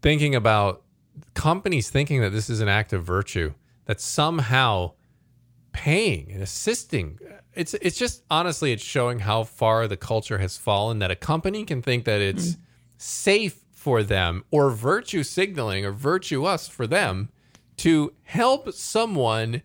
thinking 0.00 0.34
about 0.34 0.82
companies 1.34 1.90
thinking 1.90 2.20
that 2.22 2.30
this 2.30 2.50
is 2.50 2.60
an 2.60 2.68
act 2.68 2.92
of 2.92 3.04
virtue 3.04 3.52
that 3.84 4.00
somehow 4.00 4.92
paying 5.72 6.32
and 6.32 6.42
assisting. 6.42 7.18
It's 7.54 7.74
it's 7.74 7.96
just 7.96 8.24
honestly 8.30 8.72
it's 8.72 8.82
showing 8.82 9.20
how 9.20 9.44
far 9.44 9.86
the 9.86 9.96
culture 9.96 10.38
has 10.38 10.56
fallen 10.56 10.98
that 10.98 11.10
a 11.10 11.16
company 11.16 11.64
can 11.64 11.82
think 11.82 12.04
that 12.04 12.20
it's 12.20 12.52
mm. 12.52 12.58
safe 12.96 13.60
for 13.70 14.02
them 14.02 14.44
or 14.50 14.70
virtue 14.70 15.22
signaling 15.22 15.84
or 15.84 15.92
virtuous 15.92 16.68
for 16.68 16.86
them 16.86 17.28
to 17.78 18.12
help 18.22 18.72
someone 18.72 19.62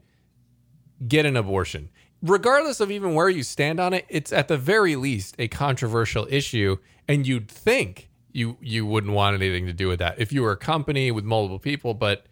get 1.07 1.25
an 1.25 1.37
abortion. 1.37 1.89
Regardless 2.21 2.79
of 2.79 2.89
even 2.89 3.13
where 3.13 3.29
you 3.29 3.43
stand 3.43 3.79
on 3.79 3.93
it, 3.93 4.05
it's 4.09 4.33
at 4.33 4.47
the 4.47 4.57
very 4.57 4.95
least 4.95 5.35
a 5.37 5.47
controversial 5.47 6.27
issue, 6.29 6.77
and 7.07 7.27
you'd 7.27 7.49
think 7.49 8.09
you 8.31 8.57
you 8.59 8.85
wouldn't 8.85 9.13
want 9.13 9.35
anything 9.35 9.67
to 9.67 9.73
do 9.73 9.87
with 9.87 9.99
that 9.99 10.19
if 10.19 10.31
you 10.33 10.41
were 10.41 10.51
a 10.51 10.57
company 10.57 11.11
with 11.11 11.25
multiple 11.25 11.59
people. 11.59 11.93
But 11.93 12.25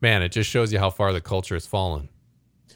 man, 0.00 0.22
it 0.22 0.30
just 0.30 0.48
shows 0.48 0.72
you 0.72 0.78
how 0.78 0.90
far 0.90 1.12
the 1.12 1.20
culture 1.20 1.54
has 1.54 1.66
fallen. 1.66 2.08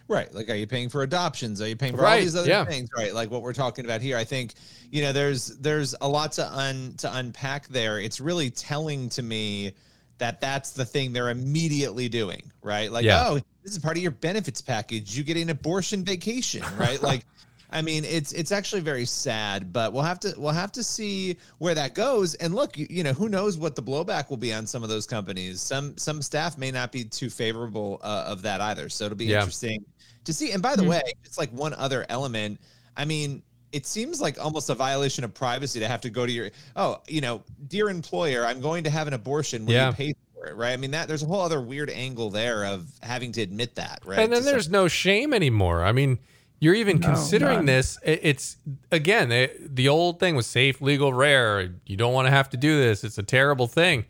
Right. 0.09 0.33
Like, 0.35 0.49
are 0.49 0.55
you 0.55 0.67
paying 0.67 0.89
for 0.89 1.03
adoptions? 1.03 1.61
Are 1.61 1.69
you 1.69 1.77
paying 1.77 1.95
for 1.95 2.03
right. 2.03 2.15
all 2.15 2.21
these 2.21 2.35
other 2.35 2.49
yeah. 2.49 2.65
things? 2.65 2.89
Right. 2.97 3.13
Like 3.13 3.31
what 3.31 3.43
we're 3.43 3.53
talking 3.53 3.85
about 3.85 4.01
here. 4.01 4.17
I 4.17 4.25
think, 4.25 4.55
you 4.91 5.03
know, 5.03 5.13
there's 5.13 5.59
there's 5.59 5.95
a 6.01 6.09
lot 6.09 6.33
to 6.33 6.47
un 6.51 6.95
to 6.99 7.15
unpack 7.15 7.69
there. 7.69 8.01
It's 8.01 8.19
really 8.19 8.51
telling 8.51 9.11
to 9.11 9.23
me 9.23 9.75
that 10.19 10.41
that's 10.41 10.73
the 10.73 10.85
thing 10.85 11.13
they're 11.13 11.31
immediately 11.31 12.09
doing, 12.09 12.51
right? 12.63 12.91
Like, 12.91 13.05
yeah. 13.05 13.25
oh, 13.27 13.35
this 13.63 13.73
is 13.73 13.79
part 13.79 13.97
of 13.97 14.03
your 14.03 14.13
benefits 14.13 14.61
package. 14.61 15.17
You 15.17 15.25
get 15.25 15.37
an 15.37 15.51
abortion 15.51 16.05
vacation, 16.05 16.63
right? 16.77 17.01
like, 17.03 17.25
I 17.71 17.83
mean, 17.83 18.05
it's 18.05 18.33
it's 18.33 18.51
actually 18.51 18.81
very 18.81 19.05
sad, 19.05 19.75
but 19.75 19.93
we'll 19.93 20.03
have 20.03 20.19
to 20.21 20.33
we'll 20.39 20.53
have 20.53 20.73
to 20.73 20.83
see 20.83 21.37
where 21.59 21.75
that 21.75 21.95
goes. 21.95 22.35
And 22.37 22.55
look, 22.55 22.79
you, 22.79 22.87
you 22.89 23.03
know, 23.03 23.13
who 23.13 23.29
knows 23.29 23.59
what 23.59 23.77
the 23.77 23.83
blowback 23.83 24.31
will 24.31 24.39
be 24.39 24.55
on 24.55 24.67
some 24.67 24.83
of 24.83 24.89
those 24.89 25.07
companies. 25.07 25.61
Some 25.61 25.97
some 25.99 26.23
staff 26.23 26.57
may 26.57 26.71
not 26.71 26.93
be 26.93 27.05
too 27.05 27.29
favorable 27.29 28.01
uh, 28.03 28.25
of 28.27 28.41
that 28.43 28.63
either. 28.63 28.89
So 28.89 29.05
it'll 29.05 29.19
be 29.19 29.27
yeah. 29.27 29.41
interesting 29.41 29.85
to 30.25 30.33
see. 30.33 30.53
And 30.53 30.63
by 30.63 30.77
the 30.77 30.83
mm-hmm. 30.83 30.93
way, 30.93 31.03
it's 31.25 31.37
like 31.37 31.51
one 31.51 31.75
other 31.75 32.07
element. 32.09 32.59
I 32.97 33.05
mean, 33.05 33.43
it 33.73 33.87
seems 33.87 34.21
like 34.21 34.39
almost 34.43 34.71
a 34.71 34.75
violation 34.75 35.25
of 35.25 35.35
privacy 35.35 35.81
to 35.81 35.89
have 35.89 36.01
to 36.01 36.11
go 36.11 36.27
to 36.27 36.33
your 36.33 36.51
oh 36.77 37.01
you 37.07 37.21
know 37.21 37.43
dear 37.69 37.91
employer 37.91 38.45
i'm 38.45 38.61
going 38.61 38.85
to 38.85 38.91
have 38.91 39.07
an 39.07 39.15
abortion. 39.15 39.67
When 39.67 39.75
yeah. 39.75 39.89
you 39.89 39.95
pay 39.95 40.15
for 40.35 40.47
it? 40.47 40.57
Right? 40.57 40.73
I 40.73 40.77
mean 40.77 40.93
that 40.93 41.09
there's 41.09 41.23
a 41.23 41.27
whole 41.27 41.41
other 41.41 41.61
weird 41.61 41.91
angle 41.91 42.31
there 42.31 42.65
of 42.65 42.89
having 43.03 43.33
to 43.33 43.43
admit 43.43 43.75
that 43.77 44.03
right? 44.05 44.19
And 44.19 44.33
then 44.33 44.45
there's 44.45 44.65
some- 44.65 44.73
no 44.73 44.89
shame 44.89 45.35
anymore. 45.35 45.85
I 45.85 45.93
mean 45.93 46.19
you're 46.61 46.75
even 46.75 46.99
no, 46.99 47.07
considering 47.07 47.59
none. 47.59 47.67
this. 47.67 47.99
It's 48.03 48.57
again 48.91 49.31
it, 49.31 49.77
the 49.77 49.89
old 49.89 50.19
thing 50.19 50.35
was 50.35 50.47
safe 50.47 50.81
legal 50.81 51.13
rare. 51.13 51.73
You 51.87 51.97
don't 51.97 52.13
want 52.13 52.27
to 52.27 52.31
have 52.31 52.51
to 52.51 52.57
do 52.57 52.79
this. 52.79 53.05
It's 53.05 53.19
a 53.19 53.23
terrible 53.23 53.69
thing. 53.69 54.07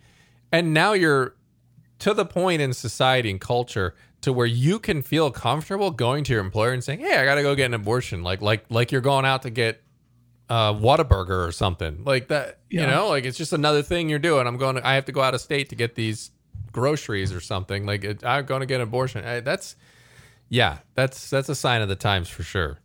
And 0.51 0.73
now 0.73 0.95
you're 0.95 1.35
to 2.01 2.15
the 2.15 2.25
point 2.25 2.63
in 2.63 2.73
society 2.73 3.31
and 3.31 3.41
culture 3.41 3.95
to 4.21 4.33
where 4.33 4.47
you 4.47 4.79
can 4.79 5.03
feel 5.03 5.31
comfortable 5.31 5.91
going 5.91 6.25
to 6.25 6.33
your 6.33 6.41
employer 6.41 6.73
and 6.73 6.83
saying, 6.83 7.01
"Hey, 7.01 7.17
I 7.17 7.25
got 7.25 7.37
to 7.37 7.43
go 7.43 7.55
get 7.55 7.67
an 7.67 7.75
abortion," 7.75 8.23
like 8.23 8.43
like 8.43 8.65
like 8.69 8.93
you're 8.93 9.01
going 9.01 9.25
out 9.25 9.43
to 9.43 9.51
get 9.51 9.83
uh, 10.49 10.73
Whataburger 10.73 11.47
or 11.47 11.53
something 11.53 12.05
like 12.05 12.29
that. 12.29 12.59
Yeah. 12.71 12.83
You 12.83 12.87
know, 12.89 13.09
like 13.09 13.25
it's 13.25 13.39
just 13.39 13.53
another 13.53 13.83
thing 13.83 14.09
you're 14.09 14.19
doing. 14.19 14.47
I'm 14.47 14.57
going. 14.57 14.77
To, 14.77 14.87
I 14.87 14.95
have 14.95 15.05
to 15.07 15.13
go 15.13 15.21
out 15.21 15.35
of 15.35 15.41
state 15.41 15.69
to 15.71 15.77
get 15.77 15.95
these 15.95 16.31
groceries 16.73 17.33
or 17.33 17.41
something. 17.41 17.87
Like 17.87 18.05
it, 18.05 18.25
I'm 18.25 18.45
going 18.45 18.61
to 18.61 18.67
get 18.67 18.77
an 18.77 18.83
abortion. 18.83 19.25
I, 19.25 19.41
that's 19.41 19.77
yeah, 20.49 20.79
that's 20.95 21.31
that's 21.31 21.49
a 21.49 21.55
sign 21.55 21.83
of 21.83 21.89
the 21.89 21.97
times 21.97 22.29
for 22.29 22.43
sure. 22.43 22.79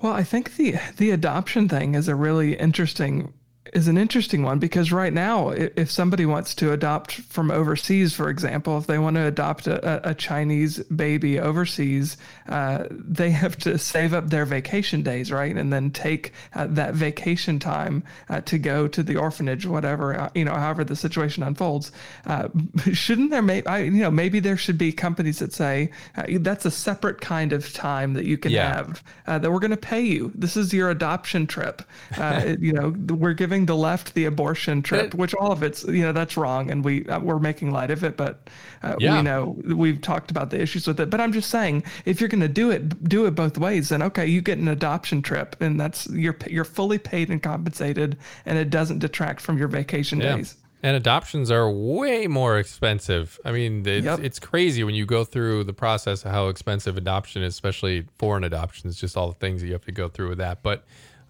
Well, 0.00 0.12
I 0.12 0.24
think 0.24 0.56
the 0.56 0.76
the 0.98 1.10
adoption 1.10 1.68
thing 1.68 1.94
is 1.94 2.08
a 2.08 2.14
really 2.14 2.56
interesting 2.56 3.32
is 3.76 3.88
an 3.88 3.98
interesting 3.98 4.42
one 4.42 4.58
because 4.58 4.90
right 4.90 5.12
now, 5.12 5.50
if 5.50 5.90
somebody 5.90 6.24
wants 6.24 6.54
to 6.54 6.72
adopt 6.72 7.12
from 7.12 7.50
overseas, 7.50 8.14
for 8.14 8.30
example, 8.30 8.78
if 8.78 8.86
they 8.86 8.98
want 8.98 9.16
to 9.16 9.26
adopt 9.26 9.66
a, 9.66 10.08
a 10.08 10.14
Chinese 10.14 10.78
baby 10.84 11.38
overseas, 11.38 12.16
uh, 12.48 12.84
they 12.90 13.30
have 13.30 13.54
to 13.58 13.76
save 13.76 14.14
up 14.14 14.30
their 14.30 14.46
vacation 14.46 15.02
days, 15.02 15.30
right, 15.30 15.54
and 15.54 15.70
then 15.70 15.90
take 15.90 16.32
uh, 16.54 16.66
that 16.70 16.94
vacation 16.94 17.58
time 17.58 18.02
uh, 18.30 18.40
to 18.40 18.56
go 18.56 18.88
to 18.88 19.02
the 19.02 19.16
orphanage, 19.16 19.66
whatever 19.66 20.18
uh, 20.18 20.30
you 20.34 20.46
know, 20.46 20.54
however 20.54 20.82
the 20.82 20.96
situation 20.96 21.42
unfolds. 21.42 21.92
Uh, 22.24 22.48
shouldn't 22.94 23.30
there, 23.30 23.42
may, 23.42 23.62
I, 23.64 23.80
you 23.80 23.90
know, 23.90 24.10
maybe 24.10 24.40
there 24.40 24.56
should 24.56 24.78
be 24.78 24.90
companies 24.90 25.40
that 25.40 25.52
say 25.52 25.90
uh, 26.16 26.24
that's 26.40 26.64
a 26.64 26.70
separate 26.70 27.20
kind 27.20 27.52
of 27.52 27.70
time 27.74 28.14
that 28.14 28.24
you 28.24 28.38
can 28.38 28.52
yeah. 28.52 28.74
have 28.74 29.02
that 29.26 29.52
we're 29.52 29.60
going 29.60 29.70
to 29.70 29.76
pay 29.76 30.00
you. 30.00 30.32
This 30.34 30.56
is 30.56 30.72
your 30.72 30.88
adoption 30.88 31.46
trip. 31.46 31.82
you 32.58 32.72
know, 32.72 32.94
we're 33.14 33.34
giving 33.34 33.65
the 33.66 33.76
left 33.76 34.14
the 34.14 34.24
abortion 34.24 34.82
trip, 34.82 35.06
it, 35.06 35.14
which 35.14 35.34
all 35.34 35.52
of 35.52 35.62
it's 35.62 35.84
you 35.84 36.02
know 36.02 36.12
that's 36.12 36.36
wrong, 36.36 36.70
and 36.70 36.84
we 36.84 37.06
uh, 37.06 37.20
we're 37.20 37.38
making 37.38 37.70
light 37.70 37.90
of 37.90 38.04
it, 38.04 38.16
but 38.16 38.48
uh, 38.82 38.96
yeah. 38.98 39.16
we 39.16 39.22
know 39.22 39.56
we've 39.64 40.00
talked 40.00 40.30
about 40.30 40.50
the 40.50 40.60
issues 40.60 40.86
with 40.86 41.00
it. 41.00 41.10
But 41.10 41.20
I'm 41.20 41.32
just 41.32 41.50
saying, 41.50 41.84
if 42.04 42.20
you're 42.20 42.28
going 42.28 42.40
to 42.40 42.48
do 42.48 42.70
it, 42.70 43.08
do 43.08 43.26
it 43.26 43.34
both 43.34 43.58
ways. 43.58 43.88
Then 43.88 44.02
okay, 44.02 44.26
you 44.26 44.40
get 44.40 44.58
an 44.58 44.68
adoption 44.68 45.22
trip, 45.22 45.56
and 45.60 45.78
that's 45.78 46.08
you're 46.08 46.36
you're 46.48 46.64
fully 46.64 46.98
paid 46.98 47.30
and 47.30 47.42
compensated, 47.42 48.16
and 48.44 48.58
it 48.58 48.70
doesn't 48.70 49.00
detract 49.00 49.40
from 49.40 49.58
your 49.58 49.68
vacation 49.68 50.20
yeah. 50.20 50.36
days. 50.36 50.56
And 50.82 50.94
adoptions 50.94 51.50
are 51.50 51.70
way 51.70 52.26
more 52.26 52.58
expensive. 52.58 53.40
I 53.44 53.50
mean, 53.50 53.84
it's, 53.86 54.04
yep. 54.04 54.20
it's 54.20 54.38
crazy 54.38 54.84
when 54.84 54.94
you 54.94 55.06
go 55.06 55.24
through 55.24 55.64
the 55.64 55.72
process 55.72 56.24
of 56.24 56.30
how 56.30 56.48
expensive 56.48 56.96
adoption 56.96 57.42
is, 57.42 57.54
especially 57.54 58.06
foreign 58.18 58.44
adoptions, 58.44 59.00
just 59.00 59.16
all 59.16 59.28
the 59.28 59.34
things 59.34 59.62
that 59.62 59.66
you 59.66 59.72
have 59.72 59.84
to 59.86 59.92
go 59.92 60.08
through 60.08 60.28
with 60.28 60.38
that. 60.38 60.62
But 60.62 60.84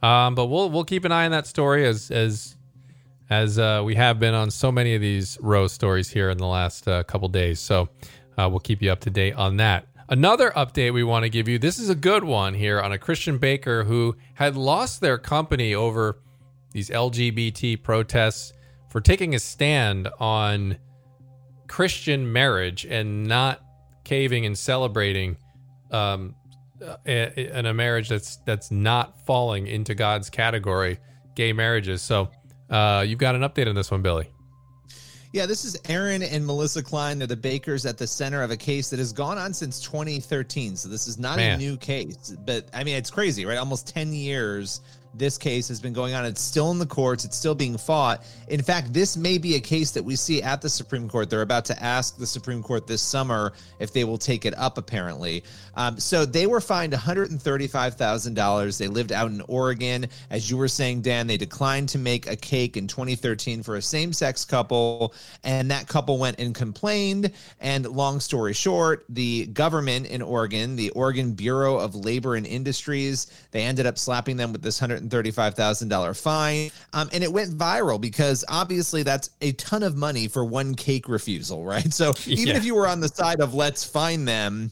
um, 0.06 0.36
but 0.36 0.46
we'll 0.46 0.70
we'll 0.70 0.84
keep 0.84 1.04
an 1.04 1.10
eye 1.10 1.25
on 1.25 1.32
that 1.32 1.46
story 1.46 1.84
as 1.84 2.10
as 2.12 2.56
as 3.28 3.58
uh, 3.58 3.82
we 3.84 3.96
have 3.96 4.20
been 4.20 4.34
on 4.34 4.52
so 4.52 4.70
many 4.70 4.94
of 4.94 5.00
these 5.00 5.36
Roe 5.40 5.66
stories 5.66 6.08
here 6.08 6.30
in 6.30 6.38
the 6.38 6.46
last 6.46 6.86
uh, 6.86 7.02
couple 7.02 7.28
days. 7.28 7.58
So 7.58 7.88
uh, 8.38 8.48
we'll 8.48 8.60
keep 8.60 8.82
you 8.82 8.92
up 8.92 9.00
to 9.00 9.10
date 9.10 9.34
on 9.34 9.56
that. 9.56 9.88
Another 10.08 10.52
update 10.52 10.94
we 10.94 11.02
want 11.02 11.25
to 11.25 11.28
give 11.28 11.48
you. 11.48 11.58
This 11.58 11.80
is 11.80 11.88
a 11.90 11.96
good 11.96 12.22
one 12.22 12.54
here 12.54 12.80
on 12.80 12.92
a 12.92 12.98
Christian 12.98 13.38
baker 13.38 13.82
who 13.82 14.16
had 14.34 14.56
lost 14.56 15.00
their 15.00 15.18
company 15.18 15.75
over 15.75 16.20
these 16.70 16.88
LGBT 16.88 17.82
protests 17.82 18.52
for 18.90 19.00
taking 19.00 19.34
a 19.34 19.40
stand 19.40 20.08
on 20.20 20.76
Christian 21.66 22.32
marriage 22.32 22.84
and 22.84 23.26
not 23.26 23.60
caving 24.04 24.46
and 24.46 24.56
celebrating 24.56 25.36
um, 25.90 26.36
in 27.04 27.66
a 27.66 27.75
marriage 27.75 28.09
that's 28.09 28.37
that's 28.45 28.71
not 28.71 29.25
falling 29.26 29.66
into 29.66 29.95
God's 29.95 30.30
category, 30.30 30.99
gay 31.35 31.52
marriages. 31.52 32.02
So 32.02 32.30
uh, 32.71 33.04
you've 33.06 33.18
got 33.18 33.35
an 33.35 33.42
update 33.42 33.68
on 33.68 33.75
this 33.75 33.90
one, 33.90 34.02
Billy. 34.02 34.28
Yeah, 35.33 35.45
this 35.45 35.64
is 35.64 35.76
Aaron 35.88 36.23
and 36.23 36.47
Melissa 36.47 36.83
Klein. 36.83 37.18
They're 37.18 37.26
the 37.26 37.37
bakers 37.37 37.85
at 37.85 37.99
the 37.99 38.06
center 38.06 38.42
of 38.42 38.50
a 38.50 38.56
case 38.56 38.88
that 38.90 38.99
has 38.99 39.12
gone 39.12 39.37
on 39.37 39.52
since 39.52 39.80
2013. 39.83 40.76
So 40.76 40.88
this 40.88 41.06
is 41.06 41.18
not 41.18 41.37
Man. 41.37 41.56
a 41.56 41.59
new 41.59 41.76
case, 41.76 42.35
but 42.47 42.66
I 42.73 42.85
mean, 42.85 42.97
it's 42.97 43.11
crazy, 43.11 43.45
right? 43.45 43.59
Almost 43.59 43.87
10 43.88 44.14
years 44.14 44.80
this 45.18 45.38
case 45.38 45.68
has 45.68 45.80
been 45.80 45.92
going 45.92 46.14
on. 46.14 46.25
It's 46.25 46.40
still 46.40 46.70
in 46.70 46.78
the 46.78 46.87
courts, 46.87 47.25
it's 47.25 47.37
still 47.37 47.54
being 47.54 47.76
fought. 47.76 48.25
In 48.49 48.62
fact, 48.62 48.92
this 48.92 49.16
may 49.16 49.38
be 49.38 49.56
a 49.56 49.61
case 49.61 49.90
that 49.92 50.02
we 50.02 50.16
see 50.16 50.42
at 50.42 50.62
the 50.62 50.68
Supreme 50.68 51.08
Court. 51.08 51.30
They're 51.30 51.42
about 51.42 51.64
to 51.66 51.82
ask 51.82 52.16
the 52.16 52.26
Supreme 52.26 52.62
Court 52.62 52.87
this 52.87 53.02
summer 53.02 53.52
if 53.78 53.92
they 53.92 54.04
will 54.04 54.18
take 54.18 54.44
it 54.44 54.56
up, 54.56 54.78
apparently. 54.78 55.44
Um, 55.75 55.99
so 55.99 56.25
they 56.25 56.46
were 56.46 56.61
fined 56.61 56.92
$135,000. 56.92 58.78
They 58.78 58.88
lived 58.88 59.12
out 59.12 59.30
in 59.30 59.40
Oregon. 59.42 60.06
As 60.30 60.50
you 60.50 60.56
were 60.56 60.68
saying, 60.68 61.02
Dan, 61.02 61.26
they 61.26 61.37
declined 61.37 61.88
to 61.90 61.99
make 61.99 62.26
a 62.26 62.37
cake 62.37 62.76
in 62.76 62.87
2013 62.87 63.62
for 63.62 63.76
a 63.76 63.82
same 63.82 64.12
sex 64.12 64.44
couple. 64.44 65.14
And 65.44 65.70
that 65.70 65.88
couple 65.88 66.18
went 66.18 66.38
and 66.38 66.54
complained. 66.54 67.32
And 67.61 67.87
long 67.87 68.20
story 68.20 68.54
short, 68.54 69.04
the 69.08 69.46
government 69.46 70.06
in 70.06 70.23
Oregon, 70.23 70.76
the 70.76 70.90
Oregon 70.90 71.32
Bureau 71.32 71.78
of 71.78 71.94
Labor 71.94 72.37
and 72.37 72.46
Industries, 72.46 73.26
they 73.50 73.62
ended 73.62 73.87
up 73.87 73.99
slapping 73.99 74.37
them 74.37 74.52
with 74.52 74.62
this 74.62 74.78
$135,000 75.08 76.20
fine. 76.20 76.70
Um, 76.92 77.08
and 77.12 77.22
it 77.22 77.32
went 77.32 77.56
viral 77.56 78.00
because 78.00 78.44
obviously 78.48 79.02
that's 79.02 79.30
a 79.40 79.52
ton 79.52 79.82
of 79.82 79.96
money 79.96 80.28
for 80.28 80.44
one 80.44 80.75
cake 80.75 81.08
refusal, 81.08 81.64
right? 81.64 81.92
So 81.96 82.12
even 82.26 82.48
Yeah. 82.48 82.56
if 82.56 82.64
you 82.64 82.75
were 82.75 82.86
on 82.86 83.00
the 83.00 83.08
side 83.08 83.40
of 83.40 83.54
let's 83.54 83.82
fine 83.84 84.25
them, 84.26 84.70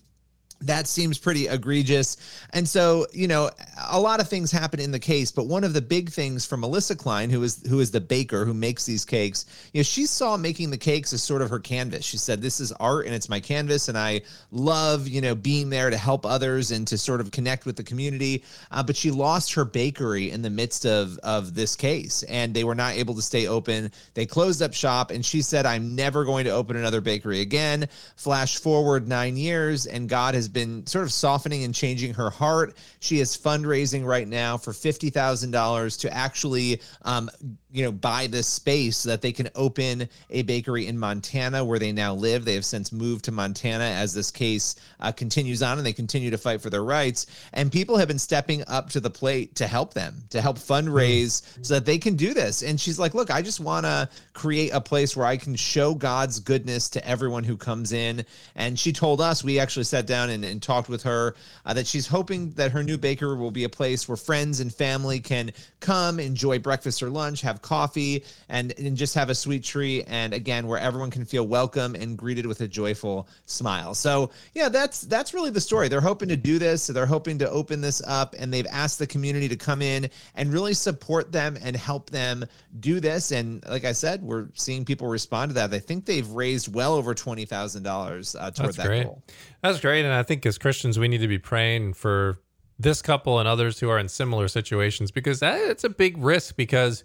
that 0.61 0.87
seems 0.87 1.19
pretty 1.19 1.47
egregious. 1.47 2.17
And 2.53 2.69
so, 2.69 3.07
you 3.13 3.29
know, 3.29 3.51
a 3.91 4.01
lot 4.01 4.21
of 4.21 4.29
things 4.29 4.51
happen 4.51 4.81
in 4.81 4.93
the 4.93 4.99
case, 4.99 5.31
but 5.31 5.47
one 5.47 5.65
of 5.65 5.75
the 5.75 5.83
big 5.83 6.11
things 6.11 6.47
for 6.47 6.57
Melissa 6.57 6.97
Klein, 6.97 7.31
who 7.31 7.43
is 7.43 7.63
who 7.69 7.81
is 7.81 7.91
the 7.91 8.01
baker 8.01 8.45
who 8.45 8.55
makes 8.55 8.87
these 8.87 9.05
cakes, 9.05 9.47
you 9.73 9.81
know, 9.81 9.83
she 9.83 10.07
saw 10.07 10.37
making 10.37 10.71
the 10.71 10.79
cakes 10.79 11.13
as 11.13 11.23
sort 11.23 11.43
of 11.43 11.51
her 11.51 11.59
canvas. 11.59 12.05
She 12.05 12.17
said, 12.17 12.41
"This 12.41 12.61
is 12.61 12.73
art 12.73 13.07
and 13.07 13.15
it's 13.15 13.29
my 13.29 13.41
canvas 13.41 13.89
and 13.89 13.99
I 13.99 14.23
love, 14.51 15.07
you 15.07 15.21
know, 15.21 15.35
being 15.35 15.71
there 15.71 15.91
to 15.91 15.97
help 15.97 16.25
others 16.25 16.71
and 16.71 16.87
to 16.89 16.97
sort 16.97 17.21
of 17.21 17.31
connect 17.31 17.67
with 17.67 17.77
the 17.77 17.85
community." 17.85 18.43
Uh, 18.71 18.83
but 18.83 18.97
she 18.97 19.11
lost 19.11 19.53
her 19.55 19.65
bakery 19.65 20.31
in 20.31 20.43
the 20.43 20.51
midst 20.51 20.87
of 20.87 21.19
of 21.19 21.55
this 21.55 21.77
case 21.77 22.23
and 22.25 22.55
they 22.55 22.65
were 22.65 22.75
not 22.75 22.95
able 22.95 23.15
to 23.15 23.23
stay 23.23 23.47
open. 23.47 23.93
They 24.15 24.27
closed 24.27 24.63
up 24.63 24.73
shop 24.73 25.11
and 25.11 25.25
she 25.25 25.43
said, 25.43 25.67
"I'm 25.67 25.95
never 25.95 26.25
going 26.25 26.45
to 26.45 26.51
open 26.51 26.77
another 26.77 27.01
bakery 27.01 27.41
again." 27.41 27.89
Flash 28.17 28.57
forward 28.57 29.09
9 29.09 29.37
years 29.37 29.87
and 29.87 30.09
God 30.09 30.35
has 30.35 30.44
been 30.49 30.87
sort 30.87 31.05
of 31.05 31.13
softening 31.13 31.65
and 31.65 31.75
changing 31.75 32.15
her 32.15 32.31
heart. 32.31 32.77
She 33.01 33.21
is 33.21 33.37
fundraising 33.37 34.05
right 34.05 34.27
now 34.27 34.57
for 34.57 34.73
fifty 34.73 35.11
thousand 35.11 35.51
dollars 35.51 35.97
to 35.99 36.13
actually, 36.13 36.81
um, 37.03 37.31
you 37.71 37.85
know, 37.85 37.93
buy 37.93 38.27
this 38.27 38.47
space 38.47 38.99
so 38.99 39.09
that 39.11 39.23
they 39.23 39.33
can 39.33 39.51
open 39.55 40.09
a 40.31 40.43
bakery 40.43 40.87
in 40.87 40.99
Montana 40.99 41.65
where 41.65 41.79
they 41.79 41.93
now 41.93 42.15
live. 42.15 42.45
They 42.45 42.55
have 42.55 42.65
since 42.65 42.93
moved 42.93 43.25
to 43.27 43.33
Montana 43.33 43.85
as 43.85 44.15
this 44.15 44.31
case 44.31 44.77
uh, 45.01 45.13
continues 45.13 45.63
on, 45.63 45.79
and 45.79 45.87
they 45.87 45.93
continue 45.93 46.31
to 46.31 46.39
fight 46.39 46.61
for 46.61 46.71
their 46.71 46.85
rights. 46.85 47.27
And 47.53 47.71
people 47.73 47.97
have 47.97 48.09
been 48.09 48.19
stepping 48.19 48.65
up 48.69 48.91
to 48.91 49.01
the 49.01 49.11
plate 49.11 49.57
to 49.57 49.67
help 49.67 49.95
them, 49.95 50.25
to 50.31 50.41
help 50.41 50.59
fundraise, 50.59 51.43
so 51.65 51.75
that 51.75 51.87
they 51.87 51.99
can 51.99 52.17
do 52.17 52.35
this. 52.35 52.63
And 52.63 52.81
she's 52.81 52.99
like, 52.99 53.15
"Look, 53.15 53.31
I 53.31 53.43
just 53.43 53.61
want 53.61 53.87
to 53.87 54.09
create 54.33 54.71
a 54.73 54.81
place 54.81 55.17
where 55.17 55.27
I 55.27 55.37
can 55.37 55.57
show 55.57 55.95
God's 55.95 56.41
goodness 56.41 56.89
to 56.91 57.07
everyone 57.07 57.45
who 57.45 57.57
comes 57.57 57.93
in." 57.93 58.25
And 58.55 58.79
she 58.79 58.93
told 58.93 59.21
us, 59.21 59.43
we 59.43 59.59
actually 59.59 59.85
sat 59.85 60.07
down 60.07 60.31
and, 60.35 60.45
and 60.45 60.63
talked 60.63 60.89
with 60.89 61.03
her, 61.05 61.35
uh, 61.65 61.75
that 61.75 61.87
she's 61.87 62.07
hoping 62.07 62.51
that 62.53 62.73
her 62.73 62.83
new 62.83 62.99
bakery 62.99 63.37
will 63.37 63.51
be 63.51 63.65
a 63.65 63.69
place 63.69 64.09
where 64.09 64.17
friends 64.17 64.61
and 64.61 64.75
family 64.75 65.21
can 65.21 65.53
come, 65.81 66.19
enjoy 66.19 66.59
breakfast 66.59 67.03
or 67.03 67.11
lunch, 67.11 67.41
have 67.43 67.63
coffee, 67.63 68.25
and, 68.49 68.75
and 68.79 68.97
just 68.97 69.15
have 69.15 69.31
a 69.31 69.35
sweet 69.35 69.63
treat. 69.63 70.05
And 70.09 70.35
again, 70.35 70.67
where 70.67 70.81
everyone 70.81 71.11
can 71.11 71.25
feel 71.25 71.47
welcome 71.47 71.95
and 71.95 72.19
greeted 72.19 72.47
with 72.47 72.61
a 72.61 72.69
joyful 72.69 73.29
smile. 73.47 73.95
So 73.95 74.31
yeah, 74.55 74.69
that's 74.69 75.03
that's 75.03 75.33
really 75.35 75.51
the 75.51 75.61
story. 75.61 75.89
They're 75.89 76.01
hoping 76.01 76.29
to 76.31 76.37
do 76.37 76.59
this. 76.59 76.83
So 76.83 76.93
They're 76.95 77.07
hoping 77.07 77.39
to 77.39 77.51
open 77.51 77.81
this 77.81 78.01
up, 78.07 78.35
and 78.39 78.53
they've 78.53 78.67
asked 78.71 78.99
the 78.99 79.07
community 79.07 79.49
to 79.49 79.57
come 79.57 79.83
in 79.83 80.09
and 80.35 80.53
really 80.53 80.75
support 80.75 81.33
them 81.33 81.59
and 81.63 81.77
help 81.77 82.09
them 82.11 82.45
do 82.81 83.01
this. 83.01 83.31
And 83.33 83.65
like 83.69 83.85
I 83.85 83.93
said, 83.93 84.23
we're 84.23 84.49
seeing 84.55 84.85
people 84.85 85.09
respond 85.09 85.51
to 85.51 85.55
that. 85.55 85.75
I 85.75 85.79
think 85.79 86.07
they've 86.07 86.29
raised 86.29 86.75
well 86.75 86.95
over 86.95 87.15
twenty 87.15 87.45
thousand 87.45 87.83
dollars 87.83 88.35
uh, 88.35 88.51
toward 88.51 88.69
That's 88.69 88.77
that 88.79 88.87
great. 88.87 89.05
goal. 89.05 89.23
That's 89.63 89.81
great. 89.81 90.05
And 90.05 90.13
I 90.13 90.23
think 90.25 90.45
as 90.45 90.59
Christians, 90.59 90.99
we 90.99 91.09
need 91.09 91.19
to 91.19 91.29
be 91.29 91.39
praying 91.39 91.95
for 91.95 92.41
this 92.79 93.01
couple 93.03 93.39
and 93.39 93.49
others 93.49 93.79
who 93.79 93.89
are 93.89 93.99
in 93.99 94.09
similar 94.09 94.49
situations 94.49 95.11
because 95.11 95.41
that, 95.41 95.61
it's 95.71 95.85
a 95.85 95.89
big 95.89 96.19
risk 96.19 96.57
because 96.57 97.05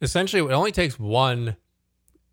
essentially 0.00 0.42
it 0.42 0.54
only 0.54 0.72
takes 0.72 0.98
one 0.98 1.56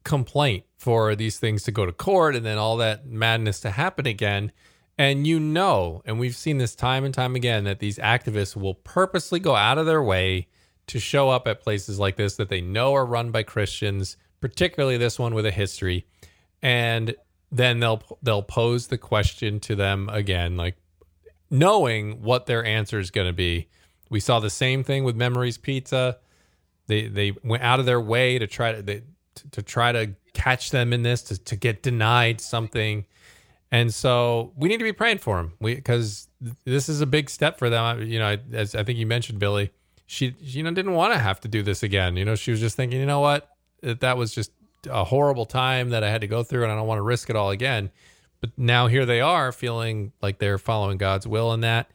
complaint 0.03 0.65
for 0.77 1.15
these 1.15 1.37
things 1.37 1.63
to 1.63 1.71
go 1.71 1.85
to 1.85 1.91
court 1.91 2.35
and 2.35 2.45
then 2.45 2.57
all 2.57 2.77
that 2.77 3.05
madness 3.05 3.59
to 3.61 3.69
happen 3.69 4.07
again. 4.07 4.51
And 4.97 5.25
you 5.25 5.39
know, 5.39 6.01
and 6.05 6.19
we've 6.19 6.35
seen 6.35 6.57
this 6.57 6.75
time 6.75 7.05
and 7.05 7.13
time 7.13 7.35
again, 7.35 7.63
that 7.65 7.79
these 7.79 7.97
activists 7.97 8.55
will 8.55 8.75
purposely 8.75 9.39
go 9.39 9.55
out 9.55 9.77
of 9.77 9.85
their 9.85 10.01
way 10.01 10.47
to 10.87 10.99
show 10.99 11.29
up 11.29 11.47
at 11.47 11.61
places 11.61 11.99
like 11.99 12.17
this 12.17 12.35
that 12.35 12.49
they 12.49 12.61
know 12.61 12.93
are 12.93 13.05
run 13.05 13.31
by 13.31 13.43
Christians, 13.43 14.17
particularly 14.41 14.97
this 14.97 15.17
one 15.17 15.33
with 15.33 15.45
a 15.45 15.51
history. 15.51 16.05
And 16.61 17.15
then 17.51 17.79
they'll 17.79 18.01
they'll 18.21 18.43
pose 18.43 18.87
the 18.87 18.97
question 18.97 19.59
to 19.61 19.75
them 19.75 20.09
again, 20.09 20.55
like 20.57 20.77
knowing 21.49 22.21
what 22.21 22.45
their 22.45 22.63
answer 22.63 22.99
is 22.99 23.11
going 23.11 23.27
to 23.27 23.33
be. 23.33 23.67
We 24.09 24.19
saw 24.19 24.39
the 24.39 24.49
same 24.49 24.83
thing 24.83 25.03
with 25.03 25.15
Memories 25.15 25.57
Pizza. 25.57 26.17
They 26.87 27.07
they 27.07 27.33
went 27.43 27.63
out 27.63 27.79
of 27.79 27.85
their 27.85 28.01
way 28.01 28.39
to 28.39 28.47
try 28.47 28.71
to 28.71 28.81
they, 28.81 29.03
to 29.51 29.61
try 29.61 29.91
to 29.91 30.15
catch 30.33 30.71
them 30.71 30.93
in 30.93 31.03
this 31.03 31.21
to, 31.23 31.37
to 31.37 31.55
get 31.55 31.83
denied 31.83 32.39
something. 32.39 33.05
And 33.71 33.93
so 33.93 34.51
we 34.55 34.67
need 34.67 34.77
to 34.77 34.83
be 34.83 34.93
praying 34.93 35.19
for 35.19 35.37
them 35.37 35.53
because 35.61 36.27
this 36.65 36.89
is 36.89 37.01
a 37.01 37.05
big 37.05 37.29
step 37.29 37.57
for 37.57 37.69
them. 37.69 38.01
You 38.03 38.19
know, 38.19 38.37
as 38.51 38.75
I 38.75 38.83
think 38.83 38.97
you 38.99 39.05
mentioned, 39.05 39.39
Billy, 39.39 39.71
she 40.07 40.35
you 40.39 40.63
know 40.63 40.71
didn't 40.71 40.93
want 40.93 41.13
to 41.13 41.19
have 41.19 41.39
to 41.41 41.47
do 41.47 41.63
this 41.63 41.83
again. 41.83 42.15
You 42.17 42.25
know, 42.25 42.35
she 42.35 42.51
was 42.51 42.59
just 42.59 42.75
thinking, 42.75 42.99
you 42.99 43.05
know 43.05 43.21
what, 43.21 43.49
that 43.81 44.17
was 44.17 44.33
just 44.33 44.51
a 44.89 45.03
horrible 45.03 45.45
time 45.45 45.89
that 45.89 46.03
I 46.03 46.09
had 46.09 46.21
to 46.21 46.27
go 46.27 46.43
through, 46.43 46.63
and 46.63 46.71
I 46.71 46.75
don't 46.75 46.87
want 46.87 46.99
to 46.99 47.03
risk 47.03 47.29
it 47.29 47.35
all 47.35 47.49
again. 47.49 47.91
But 48.39 48.51
now 48.57 48.87
here 48.87 49.05
they 49.05 49.21
are, 49.21 49.51
feeling 49.51 50.13
like 50.21 50.39
they're 50.39 50.57
following 50.57 50.97
God's 50.97 51.27
will 51.27 51.53
in 51.53 51.61
that. 51.61 51.91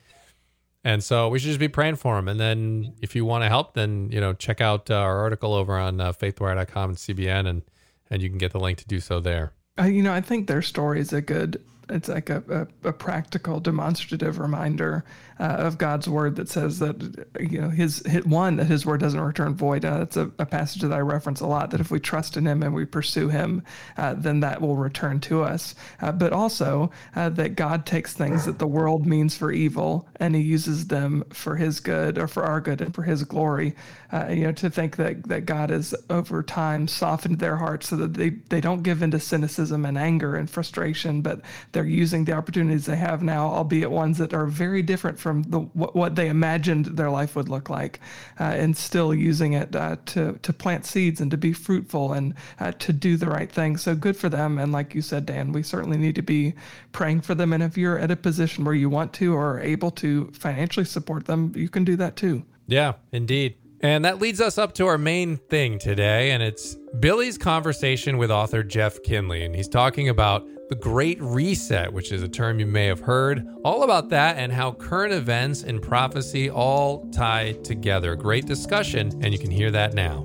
And 0.84 1.02
so 1.02 1.28
we 1.28 1.40
should 1.40 1.48
just 1.48 1.58
be 1.58 1.66
praying 1.66 1.96
for 1.96 2.14
them. 2.14 2.28
And 2.28 2.38
then 2.38 2.94
if 3.02 3.16
you 3.16 3.24
want 3.24 3.42
to 3.42 3.48
help, 3.48 3.74
then 3.74 4.08
you 4.12 4.20
know 4.20 4.32
check 4.32 4.60
out 4.60 4.88
uh, 4.88 4.94
our 4.94 5.18
article 5.18 5.52
over 5.52 5.76
on 5.76 6.00
uh, 6.00 6.12
faithwire.com 6.12 6.90
and 6.90 6.98
CBN, 6.98 7.48
and 7.48 7.62
and 8.08 8.22
you 8.22 8.28
can 8.28 8.38
get 8.38 8.52
the 8.52 8.60
link 8.60 8.78
to 8.78 8.86
do 8.86 9.00
so 9.00 9.18
there. 9.18 9.52
Uh, 9.78 9.84
you 9.84 10.02
know, 10.02 10.12
I 10.12 10.20
think 10.20 10.46
their 10.46 10.62
story 10.62 11.00
is 11.00 11.12
a 11.12 11.20
good. 11.20 11.60
It's 11.88 12.08
like 12.08 12.30
a, 12.30 12.68
a, 12.84 12.88
a 12.88 12.92
practical, 12.92 13.60
demonstrative 13.60 14.38
reminder 14.38 15.04
uh, 15.38 15.44
of 15.44 15.78
God's 15.78 16.08
word 16.08 16.36
that 16.36 16.48
says 16.48 16.78
that 16.78 17.26
you 17.38 17.60
know 17.60 17.68
His, 17.68 18.04
his 18.06 18.24
one 18.24 18.56
that 18.56 18.64
His 18.64 18.84
word 18.84 19.00
doesn't 19.00 19.20
return 19.20 19.54
void. 19.54 19.84
Uh, 19.84 19.98
that's 19.98 20.16
a, 20.16 20.30
a 20.38 20.46
passage 20.46 20.82
that 20.82 20.92
I 20.92 20.98
reference 20.98 21.40
a 21.40 21.46
lot. 21.46 21.70
That 21.70 21.80
if 21.80 21.90
we 21.90 22.00
trust 22.00 22.36
in 22.36 22.46
Him 22.46 22.62
and 22.62 22.74
we 22.74 22.86
pursue 22.86 23.28
Him, 23.28 23.62
uh, 23.96 24.14
then 24.14 24.40
that 24.40 24.60
will 24.60 24.76
return 24.76 25.20
to 25.20 25.42
us. 25.42 25.74
Uh, 26.00 26.12
but 26.12 26.32
also 26.32 26.90
uh, 27.14 27.28
that 27.30 27.54
God 27.54 27.86
takes 27.86 28.14
things 28.14 28.46
that 28.46 28.58
the 28.58 28.66
world 28.66 29.06
means 29.06 29.36
for 29.36 29.52
evil 29.52 30.08
and 30.16 30.34
He 30.34 30.42
uses 30.42 30.88
them 30.88 31.24
for 31.30 31.56
His 31.56 31.80
good 31.80 32.18
or 32.18 32.26
for 32.26 32.44
our 32.44 32.60
good 32.60 32.80
and 32.80 32.94
for 32.94 33.02
His 33.02 33.22
glory. 33.24 33.74
Uh, 34.10 34.26
you 34.30 34.44
know, 34.44 34.52
to 34.52 34.70
think 34.70 34.96
that 34.96 35.22
that 35.28 35.46
God 35.46 35.70
has 35.70 35.94
over 36.08 36.42
time 36.42 36.88
softened 36.88 37.38
their 37.38 37.56
hearts 37.56 37.88
so 37.88 37.96
that 37.96 38.14
they 38.14 38.30
they 38.30 38.60
don't 38.60 38.82
give 38.82 39.02
into 39.02 39.20
cynicism 39.20 39.84
and 39.84 39.98
anger 39.98 40.34
and 40.34 40.48
frustration, 40.48 41.20
but 41.20 41.40
they're 41.76 41.84
using 41.84 42.24
the 42.24 42.32
opportunities 42.32 42.86
they 42.86 42.96
have 42.96 43.22
now, 43.22 43.48
albeit 43.48 43.90
ones 43.90 44.16
that 44.16 44.32
are 44.32 44.46
very 44.46 44.80
different 44.80 45.18
from 45.18 45.42
the 45.42 45.58
what, 45.58 45.94
what 45.94 46.14
they 46.14 46.30
imagined 46.30 46.86
their 46.86 47.10
life 47.10 47.36
would 47.36 47.50
look 47.50 47.68
like, 47.68 48.00
uh, 48.40 48.44
and 48.44 48.74
still 48.74 49.12
using 49.12 49.52
it 49.52 49.76
uh, 49.76 49.96
to 50.06 50.38
to 50.40 50.52
plant 50.54 50.86
seeds 50.86 51.20
and 51.20 51.30
to 51.30 51.36
be 51.36 51.52
fruitful 51.52 52.14
and 52.14 52.32
uh, 52.60 52.72
to 52.78 52.94
do 52.94 53.18
the 53.18 53.26
right 53.26 53.52
thing. 53.52 53.76
So 53.76 53.94
good 53.94 54.16
for 54.16 54.30
them. 54.30 54.58
And 54.58 54.72
like 54.72 54.94
you 54.94 55.02
said, 55.02 55.26
Dan, 55.26 55.52
we 55.52 55.62
certainly 55.62 55.98
need 55.98 56.14
to 56.14 56.22
be 56.22 56.54
praying 56.92 57.20
for 57.20 57.34
them. 57.34 57.52
And 57.52 57.62
if 57.62 57.76
you're 57.76 57.98
at 57.98 58.10
a 58.10 58.16
position 58.16 58.64
where 58.64 58.74
you 58.74 58.88
want 58.88 59.12
to 59.14 59.34
or 59.34 59.56
are 59.56 59.60
able 59.60 59.90
to 59.90 60.30
financially 60.32 60.86
support 60.86 61.26
them, 61.26 61.52
you 61.54 61.68
can 61.68 61.84
do 61.84 61.96
that 61.96 62.16
too. 62.16 62.42
Yeah, 62.68 62.94
indeed. 63.12 63.56
And 63.82 64.06
that 64.06 64.18
leads 64.18 64.40
us 64.40 64.56
up 64.56 64.72
to 64.76 64.86
our 64.86 64.96
main 64.96 65.36
thing 65.36 65.78
today, 65.78 66.30
and 66.30 66.42
it's 66.42 66.74
Billy's 66.98 67.36
conversation 67.36 68.16
with 68.16 68.30
author 68.30 68.62
Jeff 68.62 69.02
Kinley. 69.02 69.44
And 69.44 69.54
he's 69.54 69.68
talking 69.68 70.08
about 70.08 70.48
the 70.68 70.74
Great 70.74 71.20
Reset, 71.20 71.92
which 71.92 72.10
is 72.10 72.22
a 72.22 72.28
term 72.28 72.58
you 72.58 72.66
may 72.66 72.86
have 72.86 73.00
heard, 73.00 73.46
all 73.64 73.84
about 73.84 74.08
that 74.08 74.36
and 74.36 74.52
how 74.52 74.72
current 74.72 75.12
events 75.12 75.62
and 75.62 75.80
prophecy 75.80 76.50
all 76.50 77.08
tie 77.10 77.52
together. 77.62 78.16
Great 78.16 78.46
discussion, 78.46 79.12
and 79.22 79.32
you 79.32 79.38
can 79.38 79.50
hear 79.50 79.70
that 79.70 79.94
now. 79.94 80.24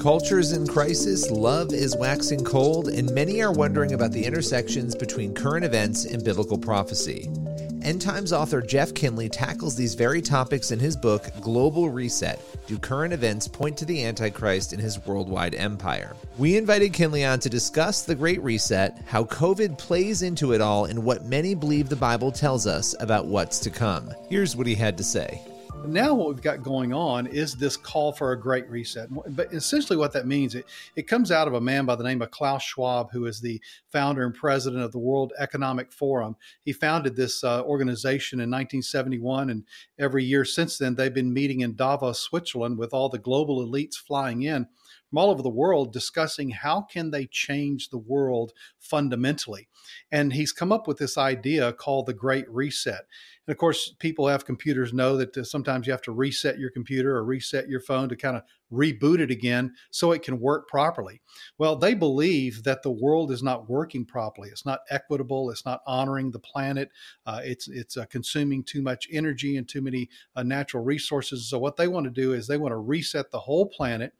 Culture's 0.00 0.52
in 0.52 0.66
crisis, 0.66 1.30
love 1.30 1.74
is 1.74 1.94
waxing 1.94 2.42
cold, 2.42 2.88
and 2.88 3.14
many 3.14 3.42
are 3.42 3.52
wondering 3.52 3.92
about 3.92 4.12
the 4.12 4.24
intersections 4.24 4.94
between 4.94 5.34
current 5.34 5.62
events 5.62 6.06
and 6.06 6.24
biblical 6.24 6.56
prophecy. 6.56 7.28
End 7.82 8.00
Times 8.00 8.32
author 8.32 8.62
Jeff 8.62 8.94
Kinley 8.94 9.28
tackles 9.28 9.76
these 9.76 9.94
very 9.94 10.22
topics 10.22 10.70
in 10.70 10.78
his 10.78 10.96
book, 10.96 11.26
Global 11.42 11.90
Reset 11.90 12.40
Do 12.66 12.78
Current 12.78 13.12
Events 13.12 13.48
Point 13.48 13.76
to 13.78 13.84
the 13.84 14.04
Antichrist 14.04 14.72
in 14.72 14.78
His 14.78 15.04
Worldwide 15.04 15.54
Empire? 15.54 16.14
We 16.38 16.56
invited 16.56 16.92
Kinley 16.92 17.24
on 17.24 17.40
to 17.40 17.50
discuss 17.50 18.02
the 18.02 18.14
Great 18.14 18.42
Reset, 18.42 18.96
how 19.06 19.24
COVID 19.24 19.76
plays 19.76 20.22
into 20.22 20.52
it 20.52 20.60
all, 20.60 20.84
and 20.84 21.04
what 21.04 21.24
many 21.24 21.54
believe 21.54 21.88
the 21.88 21.96
Bible 21.96 22.30
tells 22.30 22.66
us 22.66 22.94
about 23.00 23.26
what's 23.26 23.58
to 23.60 23.70
come. 23.70 24.10
Here's 24.28 24.56
what 24.56 24.66
he 24.66 24.74
had 24.74 24.96
to 24.98 25.04
say. 25.04 25.42
Now, 25.86 26.14
what 26.14 26.28
we've 26.28 26.42
got 26.42 26.62
going 26.62 26.92
on 26.92 27.26
is 27.26 27.56
this 27.56 27.76
call 27.76 28.12
for 28.12 28.32
a 28.32 28.40
great 28.40 28.68
reset. 28.68 29.08
But 29.34 29.52
essentially, 29.52 29.96
what 29.96 30.12
that 30.12 30.26
means, 30.26 30.54
it, 30.54 30.66
it 30.94 31.08
comes 31.08 31.32
out 31.32 31.48
of 31.48 31.54
a 31.54 31.60
man 31.60 31.84
by 31.84 31.96
the 31.96 32.04
name 32.04 32.22
of 32.22 32.30
Klaus 32.30 32.62
Schwab, 32.62 33.10
who 33.10 33.26
is 33.26 33.40
the 33.40 33.60
founder 33.90 34.24
and 34.24 34.34
president 34.34 34.82
of 34.82 34.92
the 34.92 34.98
World 34.98 35.32
Economic 35.38 35.92
Forum. 35.92 36.36
He 36.62 36.72
founded 36.72 37.16
this 37.16 37.42
uh, 37.42 37.62
organization 37.62 38.40
in 38.40 38.50
1971, 38.50 39.50
and 39.50 39.64
every 39.98 40.24
year 40.24 40.44
since 40.44 40.78
then, 40.78 40.94
they've 40.94 41.12
been 41.12 41.32
meeting 41.32 41.60
in 41.60 41.74
Davos, 41.74 42.20
Switzerland, 42.20 42.78
with 42.78 42.92
all 42.92 43.08
the 43.08 43.18
global 43.18 43.66
elites 43.66 43.96
flying 43.96 44.42
in 44.42 44.66
from 45.10 45.18
all 45.18 45.30
over 45.30 45.42
the 45.42 45.50
world 45.50 45.92
discussing 45.92 46.50
how 46.50 46.80
can 46.80 47.10
they 47.10 47.26
change 47.26 47.90
the 47.90 47.98
world 47.98 48.52
fundamentally 48.78 49.68
and 50.10 50.32
he's 50.32 50.52
come 50.52 50.72
up 50.72 50.86
with 50.86 50.98
this 50.98 51.18
idea 51.18 51.72
called 51.72 52.06
the 52.06 52.14
great 52.14 52.48
reset 52.48 53.06
and 53.50 53.54
of 53.56 53.58
course, 53.58 53.96
people 53.98 54.28
have 54.28 54.44
computers 54.44 54.92
know 54.92 55.16
that 55.16 55.36
uh, 55.36 55.42
sometimes 55.42 55.84
you 55.84 55.92
have 55.92 56.02
to 56.02 56.12
reset 56.12 56.60
your 56.60 56.70
computer 56.70 57.16
or 57.16 57.24
reset 57.24 57.68
your 57.68 57.80
phone 57.80 58.08
to 58.10 58.14
kind 58.14 58.36
of 58.36 58.44
reboot 58.72 59.18
it 59.18 59.32
again 59.32 59.74
so 59.90 60.12
it 60.12 60.22
can 60.22 60.38
work 60.38 60.68
properly. 60.68 61.20
Well, 61.58 61.74
they 61.74 61.94
believe 61.94 62.62
that 62.62 62.84
the 62.84 62.92
world 62.92 63.32
is 63.32 63.42
not 63.42 63.68
working 63.68 64.04
properly. 64.04 64.50
It's 64.50 64.64
not 64.64 64.82
equitable. 64.88 65.50
It's 65.50 65.64
not 65.64 65.80
honoring 65.84 66.30
the 66.30 66.38
planet. 66.38 66.90
Uh, 67.26 67.40
it's 67.42 67.66
it's 67.66 67.96
uh, 67.96 68.04
consuming 68.04 68.62
too 68.62 68.82
much 68.82 69.08
energy 69.10 69.56
and 69.56 69.68
too 69.68 69.82
many 69.82 70.08
uh, 70.36 70.44
natural 70.44 70.84
resources. 70.84 71.50
So 71.50 71.58
what 71.58 71.76
they 71.76 71.88
want 71.88 72.04
to 72.04 72.10
do 72.10 72.34
is 72.34 72.46
they 72.46 72.56
want 72.56 72.70
to 72.70 72.76
reset 72.76 73.32
the 73.32 73.40
whole 73.40 73.66
planet 73.66 74.12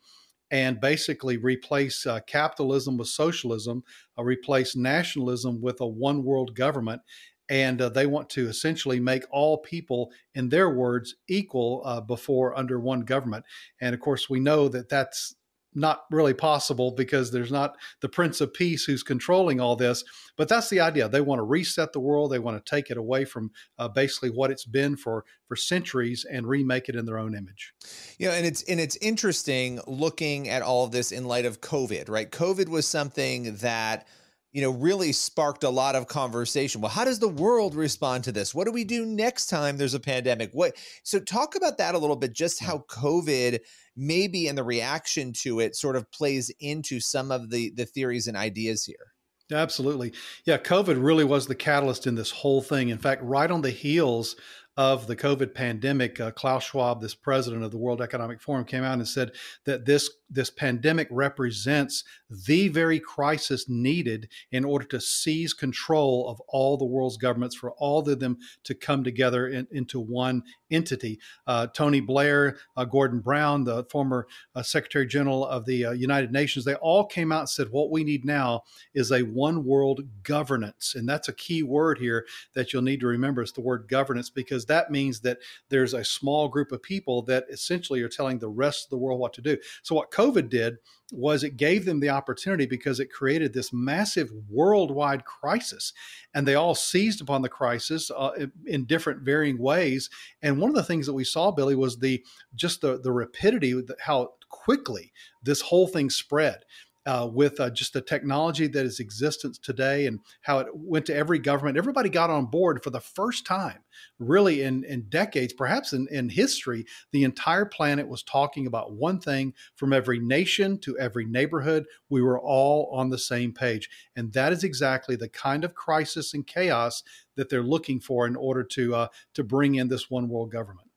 and 0.51 0.81
basically 0.81 1.37
replace 1.37 2.07
uh, 2.07 2.21
capitalism 2.27 2.97
with 2.97 3.09
socialism, 3.09 3.83
uh, 4.19 4.23
replace 4.23 4.77
nationalism 4.77 5.61
with 5.61 5.81
a 5.81 5.87
one 5.87 6.25
world 6.25 6.55
government, 6.55 7.01
and 7.49 7.83
uh, 7.83 7.89
they 7.89 8.07
want 8.07 8.31
to 8.31 8.49
essentially 8.49 9.01
make 9.01 9.25
all 9.31 9.59
people, 9.59 10.11
in 10.35 10.49
their 10.49 10.71
words, 10.71 11.17
equal 11.29 11.83
uh, 11.85 12.01
before 12.01 12.57
under 12.57 12.79
one 12.79 13.01
government. 13.01 13.45
And 13.81 13.93
of 13.95 14.01
course, 14.01 14.31
we 14.31 14.39
know 14.39 14.69
that 14.69 14.89
that's 14.89 15.35
not 15.75 16.05
really 16.11 16.35
possible 16.35 16.91
because 16.91 17.31
there's 17.31 17.53
not 17.53 17.77
the 18.01 18.09
Prince 18.09 18.41
of 18.41 18.53
Peace 18.53 18.85
who's 18.85 19.03
controlling 19.03 19.61
all 19.61 19.77
this. 19.77 20.05
But 20.37 20.49
that's 20.49 20.69
the 20.69 20.81
idea. 20.81 21.09
They 21.09 21.21
want 21.21 21.39
to 21.39 21.45
reset 21.45 21.93
the 21.93 22.01
world. 22.01 22.33
They 22.33 22.39
want 22.39 22.65
to 22.65 22.71
take 22.71 22.91
it 22.91 22.97
away 22.97 23.25
from 23.25 23.51
uh, 23.79 23.89
basically 23.89 24.31
what 24.31 24.51
it's 24.51 24.65
been 24.65 24.97
for 24.97 25.25
for 25.47 25.57
centuries 25.57 26.25
and 26.31 26.47
remake 26.47 26.89
it 26.89 26.97
in 26.97 27.05
their 27.05 27.19
own 27.19 27.35
image. 27.35 27.75
You 28.19 28.29
know, 28.29 28.35
and 28.35 28.47
it's 28.47 28.63
and 28.65 28.81
it's 28.81 28.97
interesting 28.97 29.81
looking 29.87 30.49
at 30.49 30.63
all 30.63 30.85
of 30.85 30.93
this 30.93 31.13
in 31.13 31.27
light 31.27 31.45
of 31.45 31.61
COVID. 31.61 32.09
Right, 32.09 32.31
COVID 32.31 32.69
was 32.69 32.87
something 32.87 33.57
that 33.57 34.07
you 34.53 34.63
know, 34.63 34.71
really 34.71 35.13
sparked 35.13 35.63
a 35.63 35.71
lot 35.71 35.95
of 35.95 36.09
conversation. 36.09 36.81
Well, 36.81 36.91
how 36.91 37.05
does 37.05 37.21
the 37.21 37.29
world 37.29 37.77
respond 37.77 38.25
to 38.25 38.33
this? 38.33 38.53
What 38.53 38.67
do 38.67 38.73
we 38.73 38.85
do 38.85 39.07
next 39.07 39.47
time 39.47 39.77
there's 39.77 39.95
a 39.95 40.01
pandemic? 40.01 40.51
What 40.53 40.77
so 41.05 41.21
talk 41.21 41.55
about 41.55 41.79
that 41.79 41.95
a 41.95 41.99
little 41.99 42.17
bit, 42.17 42.33
just 42.33 42.61
how 42.61 42.79
COVID 42.89 43.61
maybe 44.01 44.49
and 44.49 44.57
the 44.57 44.65
reaction 44.65 45.33
to 45.33 45.61
it 45.61 45.77
sort 45.77 45.95
of 45.95 46.11
plays 46.11 46.51
into 46.59 46.99
some 47.01 47.31
of 47.31 47.51
the 47.51 47.71
the 47.77 47.85
theories 47.85 48.27
and 48.27 48.37
ideas 48.37 48.85
here. 48.85 49.13
Absolutely. 49.53 50.13
Yeah, 50.45 50.59
COVID 50.59 51.03
really 51.05 51.25
was 51.25 51.47
the 51.47 51.55
catalyst 51.55 52.07
in 52.07 52.15
this 52.15 52.31
whole 52.31 52.63
thing. 52.63 52.89
In 52.89 52.99
fact, 52.99 53.23
right 53.23 53.51
on 53.51 53.63
the 53.63 53.71
heels 53.71 54.37
of 54.77 55.07
the 55.07 55.17
COVID 55.17 55.55
pandemic, 55.55 56.21
uh, 56.21 56.31
Klaus 56.31 56.65
Schwab, 56.65 57.01
this 57.01 57.15
president 57.15 57.65
of 57.65 57.71
the 57.71 57.79
World 57.79 58.01
Economic 58.01 58.41
Forum, 58.41 58.65
came 58.65 58.85
out 58.85 58.95
and 58.95 59.07
said 59.07 59.33
that 59.65 59.85
this 59.85 60.11
this 60.31 60.51
pandemic 60.51 61.09
represents 61.11 62.05
the 62.31 62.69
very 62.69 63.01
crisis 63.01 63.69
needed 63.69 64.29
in 64.53 64.65
order 64.65 64.85
to 64.85 65.01
seize 65.01 65.53
control 65.53 66.29
of 66.29 66.41
all 66.49 66.77
the 66.77 66.85
world's 66.85 67.17
governments, 67.17 67.57
for 67.57 67.73
all 67.73 68.09
of 68.09 68.21
them 68.21 68.39
to 68.63 68.75
come 68.75 69.03
together 69.03 69.49
in, 69.49 69.67
into 69.73 69.99
one 69.99 70.43
entity. 70.71 71.19
Uh, 71.47 71.67
Tony 71.67 72.01
Blair, 72.01 72.59
uh, 72.77 72.85
Gordon 72.85 73.19
Brown, 73.21 73.65
the 73.65 73.85
former 73.91 74.29
uh, 74.55 74.63
Secretary 74.63 75.07
General 75.07 75.45
of 75.45 75.67
the 75.67 75.87
uh, 75.87 75.91
United 75.93 76.31
Nations, 76.31 76.65
they 76.65 76.77
all 76.77 77.05
came 77.05 77.33
out 77.33 77.41
and 77.41 77.49
said, 77.49 77.69
What 77.71 77.91
we 77.91 78.05
need 78.05 78.25
now 78.25 78.63
is 78.95 79.11
a 79.11 79.23
one 79.23 79.65
world 79.65 80.03
governance. 80.23 80.95
And 80.95 81.09
that's 81.09 81.29
a 81.29 81.33
key 81.33 81.63
word 81.63 81.99
here 81.99 82.25
that 82.55 82.73
you'll 82.73 82.83
need 82.83 83.01
to 83.01 83.07
remember 83.07 83.43
is 83.43 83.53
the 83.53 83.61
word 83.61 83.89
governance, 83.89 84.31
because 84.31 84.60
that 84.67 84.91
means 84.91 85.21
that 85.21 85.39
there's 85.69 85.95
a 85.95 86.05
small 86.05 86.49
group 86.49 86.73
of 86.73 86.83
people 86.83 87.23
that 87.23 87.45
essentially 87.51 88.03
are 88.03 88.09
telling 88.09 88.39
the 88.39 88.49
rest 88.49 88.87
of 88.87 88.91
the 88.91 88.99
world 88.99 89.21
what 89.21 89.33
to 89.35 89.43
do. 89.43 89.57
So, 89.83 89.95
what 89.95 90.11
COVID 90.11 90.49
did 90.49 90.79
was 91.13 91.43
it 91.43 91.57
gave 91.57 91.85
them 91.85 92.01
the 92.01 92.09
opportunity 92.09 92.67
because 92.67 93.01
it 93.01 93.13
created 93.13 93.53
this 93.53 93.73
massive 93.73 94.31
worldwide 94.49 95.25
crisis 95.25 95.93
and 96.35 96.47
they 96.47 96.55
all 96.55 96.75
seized 96.75 97.21
upon 97.21 97.43
the 97.43 97.49
crisis 97.49 98.11
uh, 98.17 98.31
in 98.67 98.85
different 98.85 99.23
varying 99.23 99.59
ways 99.59 100.09
and 100.43 100.61
one 100.61 100.71
of 100.71 100.77
the 100.77 100.83
things 100.83 101.07
that 101.07 101.15
we 101.15 101.25
saw 101.25 101.51
billy 101.51 101.75
was 101.75 101.99
the 101.99 102.25
just 102.55 102.81
the 102.81 102.99
the 103.01 103.13
rapidity 103.13 103.81
how 104.01 104.33
quickly 104.49 105.13
this 105.43 105.61
whole 105.61 105.87
thing 105.87 106.11
spread 106.11 106.65
uh, 107.11 107.27
with 107.27 107.59
uh, 107.59 107.69
just 107.69 107.93
the 107.93 108.01
technology 108.01 108.69
that 108.69 108.87
is 108.87 109.01
existence 109.01 109.59
today 109.59 110.07
and 110.07 110.21
how 110.43 110.61
it 110.61 110.69
went 110.73 111.05
to 111.05 111.15
every 111.15 111.41
government. 111.41 111.77
Everybody 111.77 112.09
got 112.09 112.31
on 112.31 112.47
board 112.47 112.85
for 112.85 112.91
the 112.91 113.01
first 113.01 113.45
time, 113.45 113.81
really 114.21 114.63
in, 114.63 114.85
in 114.85 115.09
decades, 115.09 115.53
perhaps 115.53 115.93
in, 115.93 116.07
in 116.13 116.29
history. 116.29 116.87
The 117.11 117.25
entire 117.25 117.65
planet 117.65 118.07
was 118.07 118.23
talking 118.23 118.65
about 118.69 118.93
one 118.93 119.19
thing 119.19 119.55
from 119.75 119.93
every 119.93 120.21
nation 120.21 120.79
to 120.83 120.97
every 120.99 121.25
neighborhood. 121.25 121.87
We 122.09 122.23
were 122.23 122.39
all 122.39 122.89
on 122.93 123.11
the 123.11 123.19
same 123.19 123.53
page. 123.53 123.91
And 124.15 124.33
that 124.35 124.53
is 124.53 124.63
exactly 124.63 125.17
the 125.17 125.29
kind 125.29 125.65
of 125.65 125.75
crisis 125.75 126.33
and 126.33 126.47
chaos 126.47 127.03
that 127.35 127.49
they're 127.49 127.61
looking 127.61 127.99
for 127.99 128.25
in 128.29 128.37
order 128.37 128.63
to, 128.63 128.95
uh, 128.95 129.09
to 129.35 129.43
bring 129.43 129.75
in 129.75 129.89
this 129.89 130.11
one 130.11 130.29
world 130.29 130.53
government. 130.53 130.90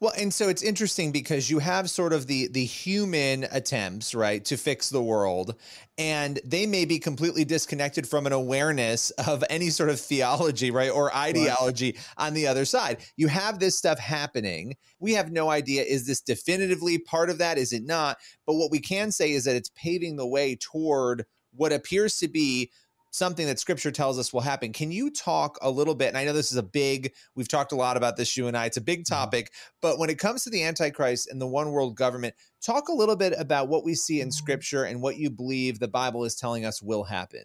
Well, 0.00 0.12
and 0.16 0.32
so 0.32 0.48
it's 0.48 0.62
interesting 0.62 1.12
because 1.12 1.50
you 1.50 1.58
have 1.58 1.90
sort 1.90 2.12
of 2.12 2.26
the 2.26 2.48
the 2.48 2.64
human 2.64 3.44
attempts, 3.50 4.14
right, 4.14 4.44
to 4.46 4.56
fix 4.56 4.88
the 4.88 5.02
world, 5.02 5.54
and 5.98 6.40
they 6.44 6.66
may 6.66 6.84
be 6.84 6.98
completely 6.98 7.44
disconnected 7.44 8.08
from 8.08 8.26
an 8.26 8.32
awareness 8.32 9.10
of 9.10 9.44
any 9.50 9.70
sort 9.70 9.90
of 9.90 10.00
theology, 10.00 10.70
right, 10.70 10.90
or 10.90 11.14
ideology 11.14 11.92
right. 11.92 12.26
on 12.26 12.34
the 12.34 12.46
other 12.46 12.64
side. 12.64 12.98
You 13.16 13.28
have 13.28 13.58
this 13.58 13.76
stuff 13.76 13.98
happening. 13.98 14.76
We 14.98 15.12
have 15.14 15.30
no 15.30 15.50
idea 15.50 15.82
is 15.82 16.06
this 16.06 16.20
definitively 16.20 16.98
part 16.98 17.30
of 17.30 17.38
that, 17.38 17.58
is 17.58 17.72
it 17.72 17.84
not? 17.84 18.18
But 18.46 18.54
what 18.54 18.70
we 18.70 18.80
can 18.80 19.12
say 19.12 19.32
is 19.32 19.44
that 19.44 19.56
it's 19.56 19.70
paving 19.74 20.16
the 20.16 20.26
way 20.26 20.56
toward 20.56 21.24
what 21.52 21.72
appears 21.72 22.18
to 22.18 22.28
be 22.28 22.70
something 23.10 23.46
that 23.46 23.58
scripture 23.58 23.90
tells 23.90 24.18
us 24.18 24.32
will 24.32 24.40
happen. 24.40 24.72
Can 24.72 24.92
you 24.92 25.10
talk 25.10 25.58
a 25.62 25.70
little 25.70 25.94
bit? 25.94 26.08
And 26.08 26.16
I 26.16 26.24
know 26.24 26.32
this 26.32 26.52
is 26.52 26.58
a 26.58 26.62
big, 26.62 27.12
we've 27.34 27.48
talked 27.48 27.72
a 27.72 27.76
lot 27.76 27.96
about 27.96 28.16
this, 28.16 28.36
you 28.36 28.46
and 28.46 28.56
I, 28.56 28.66
it's 28.66 28.76
a 28.76 28.82
big 28.82 29.00
mm-hmm. 29.00 29.14
topic, 29.14 29.52
but 29.80 29.98
when 29.98 30.10
it 30.10 30.18
comes 30.18 30.44
to 30.44 30.50
the 30.50 30.62
Antichrist 30.62 31.30
and 31.30 31.40
the 31.40 31.46
one 31.46 31.72
world 31.72 31.96
government, 31.96 32.34
talk 32.60 32.88
a 32.88 32.94
little 32.94 33.16
bit 33.16 33.34
about 33.38 33.68
what 33.68 33.84
we 33.84 33.94
see 33.94 34.20
in 34.20 34.28
mm-hmm. 34.28 34.32
scripture 34.32 34.84
and 34.84 35.02
what 35.02 35.16
you 35.16 35.30
believe 35.30 35.78
the 35.78 35.88
Bible 35.88 36.24
is 36.24 36.34
telling 36.34 36.64
us 36.64 36.82
will 36.82 37.04
happen. 37.04 37.44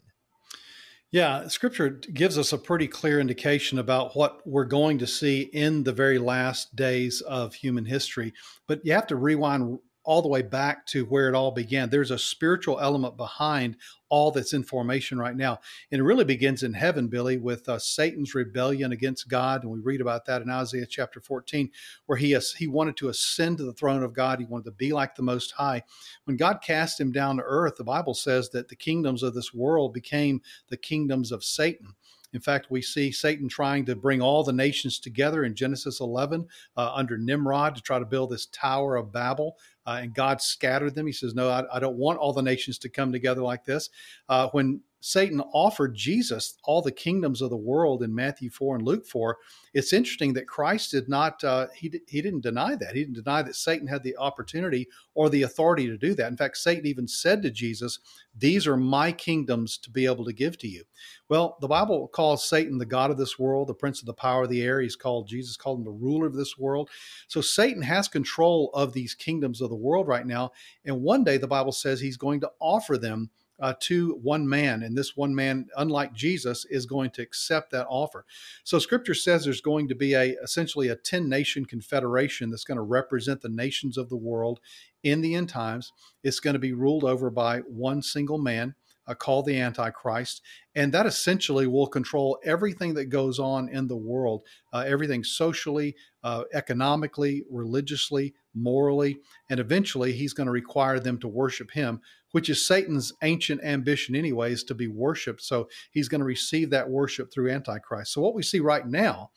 Yeah, 1.12 1.48
scripture 1.48 1.90
gives 1.90 2.38
us 2.38 2.52
a 2.52 2.58
pretty 2.58 2.88
clear 2.88 3.22
indication 3.22 3.80
about 3.80 4.18
what 4.18 4.46
we're 4.46 4.66
going 4.66 4.98
to 4.98 5.08
see 5.08 5.44
in 5.54 5.84
the 5.84 5.94
very 5.94 6.20
last 6.20 6.76
days 6.76 7.22
of 7.22 7.54
human 7.54 7.86
history. 7.86 8.34
But 8.68 8.82
you 8.86 8.92
have 8.92 9.08
to 9.08 9.16
rewind 9.16 9.80
all 10.04 10.22
the 10.22 10.28
way 10.28 10.42
back 10.42 10.86
to 10.88 11.06
where 11.06 11.30
it 11.30 11.36
all 11.36 11.52
began. 11.52 11.90
There's 11.90 12.12
a 12.12 12.18
spiritual 12.18 12.80
element 12.80 13.18
behind 13.18 13.78
all 14.16 14.32
that's 14.32 14.54
in 14.54 14.64
formation 14.64 15.20
right 15.20 15.36
now. 15.36 15.60
And 15.92 16.00
it 16.00 16.04
really 16.06 16.24
begins 16.24 16.64
in 16.64 16.72
heaven, 16.72 17.10
Billy, 17.10 17.36
with 17.38 17.68
uh, 17.68 17.78
Satan's 17.78 18.34
rebellion 18.34 18.94
against 18.94 19.28
God. 19.28 19.64
And 19.64 19.72
we 19.74 19.80
read 19.80 20.00
about 20.00 20.24
that 20.28 20.42
in 20.42 20.50
Isaiah 20.50 20.86
chapter 20.90 21.20
14, 21.20 21.70
where 22.06 22.18
he, 22.18 22.32
has, 22.32 22.54
he 22.54 22.66
wanted 22.66 22.96
to 22.96 23.10
ascend 23.10 23.58
to 23.58 23.66
the 23.66 23.74
throne 23.74 24.04
of 24.04 24.14
God. 24.14 24.40
He 24.40 24.46
wanted 24.46 24.64
to 24.66 24.72
be 24.72 24.94
like 24.94 25.16
the 25.16 25.22
Most 25.22 25.52
High. 25.52 25.84
When 26.24 26.38
God 26.38 26.60
cast 26.64 26.98
him 26.98 27.12
down 27.12 27.36
to 27.36 27.44
earth, 27.44 27.76
the 27.76 27.84
Bible 27.84 28.14
says 28.14 28.50
that 28.52 28.70
the 28.70 28.76
kingdoms 28.78 29.22
of 29.22 29.34
this 29.34 29.54
world 29.54 29.94
became 29.94 30.42
the 30.70 30.78
kingdoms 30.78 31.34
of 31.34 31.44
Satan. 31.44 31.94
In 32.36 32.42
fact, 32.42 32.68
we 32.70 32.82
see 32.82 33.12
Satan 33.12 33.48
trying 33.48 33.86
to 33.86 33.96
bring 33.96 34.22
all 34.22 34.44
the 34.44 34.54
nations 34.54 35.00
together 35.00 35.46
in 35.46 35.56
Genesis 35.56 36.00
11 36.00 36.46
uh, 36.78 36.92
under 36.94 37.18
Nimrod 37.18 37.76
to 37.76 37.82
try 37.82 38.00
to 38.00 38.06
build 38.06 38.32
this 38.32 38.48
Tower 38.48 38.96
of 38.98 39.12
Babel 39.12 39.58
uh, 39.86 40.00
and 40.02 40.14
God 40.14 40.42
scattered 40.42 40.96
them. 40.96 41.06
He 41.06 41.14
says, 41.14 41.36
No, 41.36 41.50
I, 41.50 41.64
I, 41.74 41.80
don't 41.80 41.98
want 41.98 42.20
all 42.20 42.34
the 42.34 42.42
nations 42.42 42.80
to 42.80 42.90
come 42.90 43.12
together 43.12 43.42
like 43.42 43.66
this. 43.66 43.90
Uh, 44.30 44.50
when 44.52 44.82
Satan 45.06 45.40
offered 45.54 45.94
Jesus 45.94 46.58
all 46.64 46.82
the 46.82 46.92
kingdoms 46.92 47.40
of 47.44 47.52
the 47.52 47.56
world 47.56 48.02
in 48.02 48.14
Matthew 48.14 48.50
4 48.50 48.78
and 48.78 48.88
Luke 48.88 49.06
4, 49.06 49.38
it's 49.76 49.94
interesting 49.94 50.34
that 50.34 50.48
Christ 50.48 50.90
did 50.90 51.08
not, 51.08 51.44
uh, 51.44 51.68
he, 51.76 51.94
he 52.08 52.24
didn't 52.24 52.42
deny 52.42 52.76
that. 52.76 52.96
He 52.96 53.02
didn't 53.02 53.24
deny 53.24 53.44
that 53.44 53.56
Satan 53.56 53.86
had 53.86 54.02
the 54.02 54.18
opportunity 54.18 54.88
or 55.14 55.30
the 55.30 55.44
authority 55.44 55.86
to 55.86 55.96
do 55.96 56.16
that. 56.16 56.32
In 56.32 56.38
fact, 56.38 56.58
Satan 56.58 56.88
even 56.88 57.08
said 57.08 57.44
to 57.44 57.52
Jesus, 57.52 58.00
These 58.36 58.66
are 58.66 58.78
my 58.78 59.12
kingdoms 59.12 59.78
to 59.78 59.92
be 59.92 60.08
able 60.08 60.26
to 60.26 60.34
give 60.34 60.58
to 60.58 60.68
you. 60.68 60.84
Well, 61.30 61.58
the 61.62 61.68
Bible 61.68 62.08
calls 62.08 62.50
Satan 62.50 62.80
the 62.80 62.86
God 62.88 63.12
of 63.12 63.18
this 63.18 63.38
world, 63.38 63.68
the 63.68 63.76
prince 63.76 64.00
of 64.00 64.08
the 64.08 64.14
power 64.14 64.46
of 64.46 64.50
the 64.50 64.64
air. 64.64 64.82
He's 64.82 64.96
called, 64.96 65.28
Jesus 65.28 65.56
called 65.56 65.78
him 65.78 65.86
the 65.86 65.92
ruler 65.92 66.26
of 66.26 66.34
this 66.34 66.58
world. 66.58 66.90
So 67.28 67.42
Satan 67.42 67.84
has 67.84 68.08
control 68.08 68.72
of 68.74 68.94
these 68.94 69.14
kingdoms 69.14 69.62
of 69.62 69.70
the 69.70 69.76
world 69.76 70.08
right 70.08 70.26
now. 70.26 70.52
And 70.84 71.04
one 71.04 71.24
day 71.24 71.38
the 71.38 71.46
Bible 71.46 71.74
says 71.74 72.02
he's 72.02 72.18
going 72.18 72.40
to 72.40 72.50
offer 72.60 72.98
them 72.98 73.30
uh, 73.60 73.74
to 73.80 74.20
one 74.22 74.48
man. 74.48 74.84
And 74.84 74.98
this 74.98 75.16
one 75.16 75.34
man, 75.34 75.68
unlike 75.78 76.14
Jesus, 76.14 76.66
is 76.66 76.86
going 76.86 77.12
to 77.12 77.22
accept 77.22 77.72
that 77.72 77.88
offer. 77.90 78.26
So 78.64 78.80
scripture 78.80 79.14
says 79.14 79.44
there's 79.44 79.62
going 79.62 79.88
to 79.88 79.96
be 79.96 80.14
a 80.14 80.36
essentially 80.44 80.90
a 80.90 80.96
10 80.96 81.30
nation 81.30 81.66
confederation 81.66 82.50
that's 82.50 82.64
going 82.64 82.78
to 82.78 82.84
represent 82.84 83.42
the 83.42 83.50
nations 83.50 83.98
of 83.98 84.10
the 84.10 84.18
world 84.18 84.60
in 85.04 85.22
the 85.22 85.36
end 85.36 85.50
times. 85.50 85.92
It's 86.24 86.40
going 86.40 86.56
to 86.56 86.60
be 86.60 86.74
ruled 86.74 87.04
over 87.04 87.30
by 87.30 87.60
one 87.60 88.02
single 88.02 88.38
man. 88.38 88.76
Uh, 89.08 89.14
called 89.14 89.46
the 89.46 89.62
Antichrist, 89.62 90.42
and 90.74 90.92
that 90.92 91.06
essentially 91.06 91.68
will 91.68 91.86
control 91.86 92.40
everything 92.44 92.96
that 92.96 93.06
goes 93.06 93.38
on 93.38 93.70
in 93.70 93.88
the 93.88 93.96
world, 93.96 94.42
uh, 94.74 94.84
everything 94.88 95.24
socially, 95.24 95.96
uh, 96.24 96.44
economically, 96.56 97.44
religiously, 97.52 98.34
morally, 98.56 99.20
and 99.50 99.60
eventually 99.60 100.12
he's 100.12 100.34
going 100.34 100.48
to 100.48 100.52
require 100.52 101.00
them 101.00 101.20
to 101.20 101.28
worship 101.28 101.70
him, 101.70 102.02
which 102.36 102.50
is 102.50 102.68
Satan's 102.68 103.14
ancient 103.22 103.64
ambition, 103.64 104.14
anyways, 104.14 104.66
to 104.66 104.76
be 104.76 104.90
worshiped. 104.90 105.42
So 105.42 105.70
he's 105.92 106.10
going 106.10 106.20
to 106.20 106.26
receive 106.26 106.70
that 106.72 106.90
worship 106.90 107.32
through 107.32 107.50
Antichrist. 107.50 108.12
So 108.12 108.20
what 108.20 108.36
we 108.36 108.44
see 108.44 108.60
right 108.60 108.86
now 108.86 109.32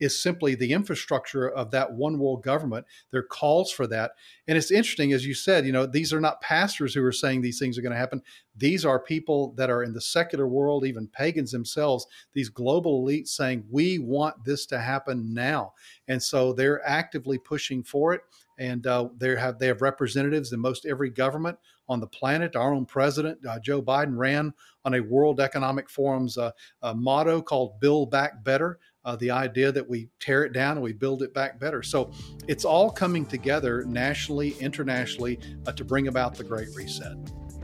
is 0.00 0.22
simply 0.22 0.54
the 0.54 0.74
infrastructure 0.74 1.48
of 1.48 1.70
that 1.70 1.94
one 1.94 2.18
world 2.18 2.42
government. 2.42 2.84
There 3.10 3.22
calls 3.22 3.72
for 3.72 3.86
that. 3.86 4.10
And 4.46 4.58
it's 4.58 4.70
interesting, 4.70 5.14
as 5.14 5.24
you 5.24 5.32
said, 5.32 5.64
you 5.64 5.72
know, 5.72 5.86
these 5.86 6.12
are 6.12 6.20
not 6.20 6.42
pastors 6.42 6.92
who 6.92 7.02
are 7.02 7.10
saying 7.10 7.40
these 7.40 7.58
things 7.58 7.78
are 7.78 7.82
going 7.82 7.92
to 7.92 7.98
happen. 7.98 8.20
These 8.54 8.84
are 8.84 9.00
people 9.00 9.54
that 9.56 9.70
are 9.70 9.82
in 9.82 9.94
the 9.94 10.02
secular 10.02 10.46
world, 10.46 10.84
even 10.84 11.08
pagans 11.08 11.52
themselves, 11.52 12.06
these 12.34 12.50
global 12.50 13.02
elites 13.02 13.28
saying, 13.28 13.64
we 13.70 13.98
want 13.98 14.44
this 14.44 14.66
to 14.66 14.78
happen 14.78 15.32
now. 15.32 15.72
And 16.06 16.22
so 16.22 16.52
they're 16.52 16.86
actively 16.86 17.38
pushing 17.38 17.82
for 17.82 18.12
it. 18.12 18.20
And 18.58 18.86
uh, 18.86 19.08
they 19.16 19.34
have 19.34 19.58
they 19.58 19.66
have 19.68 19.80
representatives 19.80 20.52
in 20.52 20.60
most 20.60 20.84
every 20.84 21.08
government 21.08 21.58
on 21.92 22.00
the 22.00 22.06
planet. 22.06 22.56
Our 22.56 22.74
own 22.74 22.86
president, 22.86 23.38
uh, 23.46 23.60
Joe 23.60 23.80
Biden, 23.80 24.16
ran 24.16 24.52
on 24.84 24.94
a 24.94 25.00
World 25.00 25.40
Economic 25.40 25.88
Forum's 25.88 26.38
uh, 26.38 26.50
motto 26.94 27.40
called 27.40 27.78
"Build 27.80 28.10
Back 28.10 28.42
Better." 28.42 28.78
uh, 29.04 29.16
the 29.16 29.30
idea 29.30 29.72
that 29.72 29.88
we 29.88 30.08
tear 30.20 30.44
it 30.44 30.52
down 30.52 30.72
and 30.72 30.82
we 30.82 30.92
build 30.92 31.22
it 31.22 31.34
back 31.34 31.58
better. 31.58 31.82
So 31.82 32.12
it's 32.46 32.64
all 32.64 32.90
coming 32.90 33.26
together 33.26 33.84
nationally, 33.84 34.50
internationally 34.60 35.38
uh, 35.66 35.72
to 35.72 35.84
bring 35.84 36.08
about 36.08 36.34
the 36.34 36.44
Great 36.44 36.68
Reset. 36.74 37.16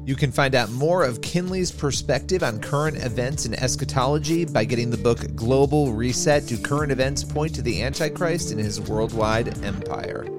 You 0.05 0.17
can 0.17 0.33
find 0.33 0.55
out 0.55 0.71
more 0.71 1.05
of 1.05 1.21
Kinley's 1.21 1.71
perspective 1.71 2.43
on 2.43 2.61
current 2.61 2.97
events 2.97 3.45
and 3.45 3.55
eschatology 3.55 4.47
by 4.47 4.65
getting 4.65 4.91
the 4.91 4.97
book 4.97 5.35
Global 5.35 5.93
Reset 5.93 6.47
Do 6.47 6.57
Current 6.57 6.91
Events 6.91 7.25
Point 7.25 7.55
to 7.57 7.63
the 7.63 7.83
Antichrist 7.83 8.51
and 8.51 8.61
His 8.61 8.81
Worldwide 8.81 9.63
Empire? 9.63 10.38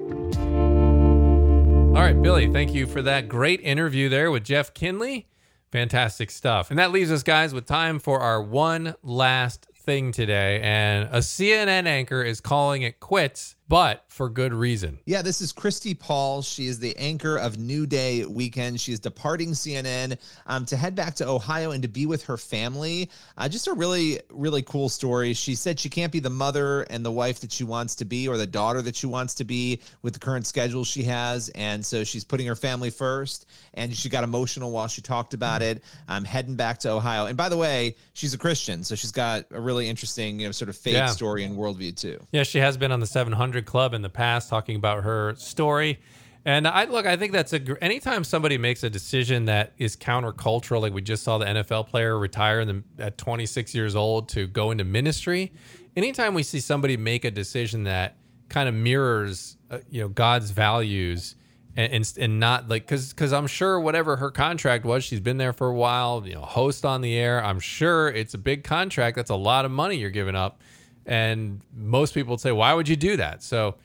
All 2.00 2.06
right, 2.06 2.22
Billy, 2.22 2.50
thank 2.50 2.72
you 2.72 2.86
for 2.86 3.02
that 3.02 3.28
great 3.28 3.60
interview 3.60 4.08
there 4.08 4.30
with 4.30 4.42
Jeff 4.42 4.72
Kinley. 4.72 5.26
Fantastic 5.70 6.30
stuff. 6.30 6.70
And 6.70 6.78
that 6.78 6.92
leaves 6.92 7.12
us, 7.12 7.22
guys, 7.22 7.52
with 7.52 7.66
time 7.66 7.98
for 7.98 8.20
our 8.20 8.42
one 8.42 8.94
last 9.02 9.66
thing 9.76 10.10
today, 10.10 10.62
and 10.62 11.10
a 11.12 11.18
CNN 11.18 11.84
anchor 11.84 12.22
is 12.22 12.40
calling 12.40 12.80
it 12.80 13.00
quits 13.00 13.54
but 13.70 14.04
for 14.08 14.28
good 14.28 14.52
reason. 14.52 14.98
Yeah, 15.06 15.22
this 15.22 15.40
is 15.40 15.52
Christi 15.52 15.94
Paul. 15.94 16.42
She 16.42 16.66
is 16.66 16.80
the 16.80 16.94
anchor 16.96 17.36
of 17.36 17.56
New 17.56 17.86
Day 17.86 18.24
Weekend. 18.24 18.80
She 18.80 18.92
is 18.92 18.98
departing 18.98 19.50
CNN 19.50 20.18
um, 20.48 20.66
to 20.66 20.76
head 20.76 20.96
back 20.96 21.14
to 21.14 21.28
Ohio 21.28 21.70
and 21.70 21.80
to 21.82 21.88
be 21.88 22.04
with 22.04 22.24
her 22.24 22.36
family. 22.36 23.08
Uh, 23.38 23.48
just 23.48 23.68
a 23.68 23.72
really, 23.72 24.18
really 24.28 24.62
cool 24.62 24.88
story. 24.88 25.34
She 25.34 25.54
said 25.54 25.78
she 25.78 25.88
can't 25.88 26.10
be 26.10 26.18
the 26.18 26.28
mother 26.28 26.82
and 26.90 27.06
the 27.06 27.12
wife 27.12 27.38
that 27.42 27.52
she 27.52 27.62
wants 27.62 27.94
to 27.94 28.04
be 28.04 28.26
or 28.26 28.36
the 28.36 28.46
daughter 28.46 28.82
that 28.82 28.96
she 28.96 29.06
wants 29.06 29.34
to 29.36 29.44
be 29.44 29.80
with 30.02 30.14
the 30.14 30.20
current 30.20 30.48
schedule 30.48 30.84
she 30.84 31.04
has. 31.04 31.48
And 31.50 31.86
so 31.86 32.02
she's 32.02 32.24
putting 32.24 32.48
her 32.48 32.56
family 32.56 32.90
first. 32.90 33.46
And 33.74 33.94
she 33.94 34.08
got 34.08 34.24
emotional 34.24 34.72
while 34.72 34.88
she 34.88 35.00
talked 35.00 35.32
about 35.32 35.62
it. 35.62 35.84
I'm 36.08 36.24
heading 36.24 36.56
back 36.56 36.78
to 36.80 36.90
Ohio. 36.90 37.26
And 37.26 37.36
by 37.36 37.48
the 37.48 37.56
way, 37.56 37.94
she's 38.14 38.34
a 38.34 38.38
Christian. 38.38 38.82
So 38.82 38.96
she's 38.96 39.12
got 39.12 39.44
a 39.52 39.60
really 39.60 39.88
interesting, 39.88 40.40
you 40.40 40.46
know, 40.48 40.52
sort 40.52 40.70
of 40.70 40.76
faith 40.76 40.94
yeah. 40.94 41.06
story 41.06 41.44
and 41.44 41.56
worldview 41.56 41.96
too. 41.96 42.18
Yeah, 42.32 42.42
she 42.42 42.58
has 42.58 42.76
been 42.76 42.90
on 42.90 42.98
the 42.98 43.06
700 43.06 43.59
Club 43.66 43.94
in 43.94 44.02
the 44.02 44.10
past 44.10 44.48
talking 44.48 44.76
about 44.76 45.04
her 45.04 45.34
story. 45.36 46.00
And 46.44 46.66
I 46.66 46.84
look, 46.84 47.04
I 47.04 47.16
think 47.16 47.32
that's 47.32 47.52
a 47.52 47.84
anytime 47.84 48.24
somebody 48.24 48.56
makes 48.56 48.82
a 48.82 48.88
decision 48.88 49.44
that 49.44 49.72
is 49.76 49.94
countercultural, 49.94 50.80
like 50.80 50.94
we 50.94 51.02
just 51.02 51.22
saw 51.22 51.36
the 51.36 51.44
NFL 51.44 51.88
player 51.88 52.18
retire 52.18 52.64
the, 52.64 52.82
at 52.98 53.18
26 53.18 53.74
years 53.74 53.94
old 53.94 54.30
to 54.30 54.46
go 54.46 54.70
into 54.70 54.84
ministry. 54.84 55.52
Anytime 55.96 56.32
we 56.32 56.42
see 56.42 56.60
somebody 56.60 56.96
make 56.96 57.24
a 57.26 57.30
decision 57.30 57.84
that 57.84 58.16
kind 58.48 58.68
of 58.68 58.74
mirrors, 58.74 59.58
uh, 59.70 59.78
you 59.90 60.00
know, 60.00 60.08
God's 60.08 60.50
values, 60.50 61.36
and 61.76 61.92
and, 61.92 62.12
and 62.18 62.40
not 62.40 62.68
like 62.68 62.84
because 62.86 63.12
because 63.12 63.34
I'm 63.34 63.46
sure 63.46 63.78
whatever 63.78 64.16
her 64.16 64.30
contract 64.30 64.86
was, 64.86 65.04
she's 65.04 65.20
been 65.20 65.36
there 65.36 65.52
for 65.52 65.68
a 65.68 65.74
while. 65.74 66.26
You 66.26 66.36
know, 66.36 66.40
host 66.40 66.86
on 66.86 67.02
the 67.02 67.14
air. 67.18 67.44
I'm 67.44 67.60
sure 67.60 68.08
it's 68.08 68.32
a 68.32 68.38
big 68.38 68.64
contract. 68.64 69.16
That's 69.16 69.30
a 69.30 69.36
lot 69.36 69.66
of 69.66 69.70
money 69.70 69.96
you're 69.96 70.08
giving 70.08 70.36
up 70.36 70.62
and 71.06 71.60
most 71.74 72.14
people 72.14 72.32
would 72.32 72.40
say, 72.40 72.52
why 72.52 72.74
would 72.74 72.88
you 72.88 72.96
do 72.96 73.16
that? 73.16 73.42
So 73.42 73.76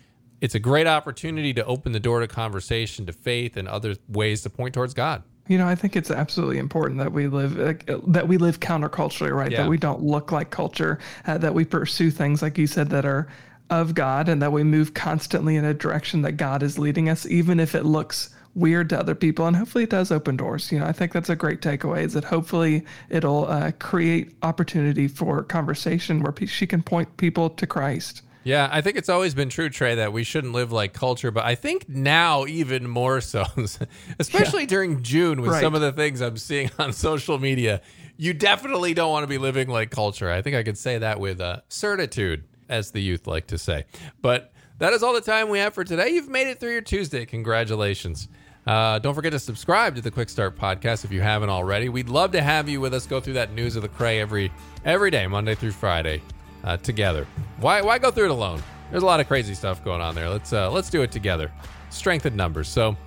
it's 0.41 0.55
a 0.55 0.59
great 0.59 0.87
opportunity 0.87 1.53
to 1.53 1.65
open 1.65 1.91
the 1.91 1.99
door 1.99 2.19
to 2.19 2.27
conversation, 2.27 3.05
to 3.05 3.13
faith, 3.13 3.57
and 3.57 3.67
other 3.67 3.95
ways 4.07 4.41
to 4.43 4.49
point 4.49 4.73
towards 4.73 4.93
God. 4.93 5.23
You 5.47 5.57
know, 5.57 5.67
I 5.67 5.75
think 5.75 5.95
it's 5.95 6.09
absolutely 6.09 6.57
important 6.57 6.99
that 6.99 7.11
we 7.11 7.27
live 7.27 7.59
uh, 7.59 7.99
that 8.07 8.27
we 8.27 8.37
live 8.37 8.59
counterculturally, 8.59 9.31
right? 9.31 9.51
Yeah. 9.51 9.63
That 9.63 9.69
we 9.69 9.77
don't 9.77 10.01
look 10.01 10.31
like 10.31 10.49
culture, 10.49 10.99
uh, 11.27 11.37
that 11.37 11.53
we 11.53 11.65
pursue 11.65 12.09
things 12.09 12.41
like 12.41 12.57
you 12.57 12.65
said 12.65 12.89
that 12.89 13.05
are 13.05 13.27
of 13.69 13.93
God, 13.93 14.27
and 14.27 14.41
that 14.41 14.51
we 14.51 14.63
move 14.63 14.93
constantly 14.93 15.55
in 15.55 15.65
a 15.65 15.73
direction 15.73 16.23
that 16.23 16.33
God 16.33 16.63
is 16.63 16.79
leading 16.79 17.09
us, 17.09 17.25
even 17.27 17.59
if 17.59 17.75
it 17.75 17.85
looks 17.85 18.29
weird 18.55 18.89
to 18.89 18.97
other 18.97 19.13
people 19.15 19.45
and 19.45 19.55
hopefully 19.55 19.83
it 19.83 19.89
does 19.89 20.11
open 20.11 20.37
doors 20.37 20.71
you 20.71 20.79
know 20.79 20.85
i 20.85 20.91
think 20.91 21.11
that's 21.11 21.29
a 21.29 21.35
great 21.35 21.61
takeaway 21.61 22.03
is 22.03 22.13
that 22.13 22.23
hopefully 22.23 22.83
it'll 23.09 23.45
uh, 23.47 23.71
create 23.79 24.33
opportunity 24.43 25.07
for 25.07 25.43
conversation 25.43 26.23
where 26.23 26.31
pe- 26.31 26.45
she 26.45 26.65
can 26.65 26.81
point 26.81 27.17
people 27.17 27.49
to 27.49 27.67
christ 27.67 28.21
yeah, 28.45 28.69
I 28.71 28.81
think 28.81 28.95
it's 28.95 29.09
always 29.09 29.33
been 29.33 29.49
true, 29.49 29.71
Trey, 29.71 29.95
that 29.95 30.13
we 30.13 30.23
shouldn't 30.23 30.53
live 30.53 30.71
like 30.71 30.93
culture, 30.93 31.31
but 31.31 31.45
I 31.45 31.55
think 31.55 31.89
now 31.89 32.45
even 32.45 32.87
more 32.87 33.19
so, 33.19 33.43
especially 34.19 34.61
yeah. 34.61 34.67
during 34.67 35.01
June 35.01 35.41
with 35.41 35.49
right. 35.49 35.61
some 35.63 35.73
of 35.73 35.81
the 35.81 35.91
things 35.91 36.21
I'm 36.21 36.37
seeing 36.37 36.69
on 36.77 36.93
social 36.93 37.39
media. 37.39 37.81
You 38.17 38.35
definitely 38.35 38.93
don't 38.93 39.09
want 39.09 39.23
to 39.23 39.27
be 39.27 39.39
living 39.39 39.67
like 39.67 39.89
culture. 39.89 40.29
I 40.29 40.43
think 40.43 40.55
I 40.55 40.61
could 40.61 40.77
say 40.77 40.99
that 40.99 41.19
with 41.19 41.41
uh, 41.41 41.61
certitude, 41.69 42.43
as 42.69 42.91
the 42.91 43.01
youth 43.01 43.25
like 43.25 43.47
to 43.47 43.57
say. 43.57 43.85
But 44.21 44.53
that 44.77 44.93
is 44.93 45.01
all 45.01 45.13
the 45.13 45.21
time 45.21 45.49
we 45.49 45.57
have 45.57 45.73
for 45.73 45.83
today. 45.83 46.09
You've 46.09 46.29
made 46.29 46.47
it 46.47 46.59
through 46.59 46.73
your 46.73 46.81
Tuesday. 46.81 47.25
Congratulations. 47.25 48.27
Uh, 48.65 48.97
don't 48.99 49.13
forget 49.13 49.31
to 49.31 49.39
subscribe 49.39 49.95
to 49.95 50.01
the 50.01 50.09
Quick 50.09 50.29
Start 50.29 50.57
podcast 50.57 51.05
if 51.05 51.11
you 51.11 51.21
haven't 51.21 51.49
already. 51.49 51.89
We'd 51.89 52.09
love 52.09 52.31
to 52.31 52.41
have 52.41 52.67
you 52.67 52.81
with 52.81 52.93
us 52.93 53.05
go 53.05 53.19
through 53.19 53.33
that 53.33 53.53
news 53.53 53.75
of 53.75 53.83
the 53.83 53.89
cray 53.89 54.19
every 54.19 54.51
every 54.83 55.11
day, 55.11 55.27
Monday 55.27 55.53
through 55.53 55.71
Friday, 55.71 56.21
uh, 56.63 56.77
together. 56.77 57.27
Why 57.59 57.81
why 57.81 57.99
go 57.99 58.09
through 58.09 58.25
it 58.25 58.31
alone? 58.31 58.61
There's 58.89 59.03
a 59.03 59.05
lot 59.05 59.19
of 59.19 59.27
crazy 59.27 59.53
stuff 59.53 59.83
going 59.83 60.01
on 60.01 60.15
there. 60.15 60.29
Let's 60.29 60.51
uh, 60.51 60.71
let's 60.71 60.89
do 60.89 61.03
it 61.03 61.11
together. 61.11 61.51
Strength 61.91 62.25
in 62.25 62.35
numbers. 62.35 62.67
So, 62.67 62.97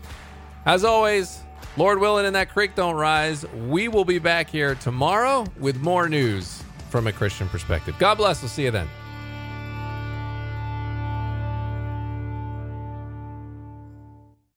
as 0.65 0.85
always, 0.85 1.41
Lord 1.77 1.99
willing, 1.99 2.27
and 2.27 2.37
that 2.37 2.51
creek 2.53 2.75
don't 2.77 2.95
rise. 2.95 3.45
We 3.53 3.89
will 3.89 4.05
be 4.05 4.19
back 4.19 4.49
here 4.49 4.77
tomorrow 4.77 5.45
with 5.59 5.77
more 5.81 6.09
news 6.09 6.63
from 6.91 7.09
a 7.09 7.13
Christian 7.13 7.49
perspective. 7.49 7.97
God 7.99 8.17
bless. 8.17 8.43
We'll 8.43 8.49
see 8.49 8.65
you 8.65 8.71
then. 8.71 8.89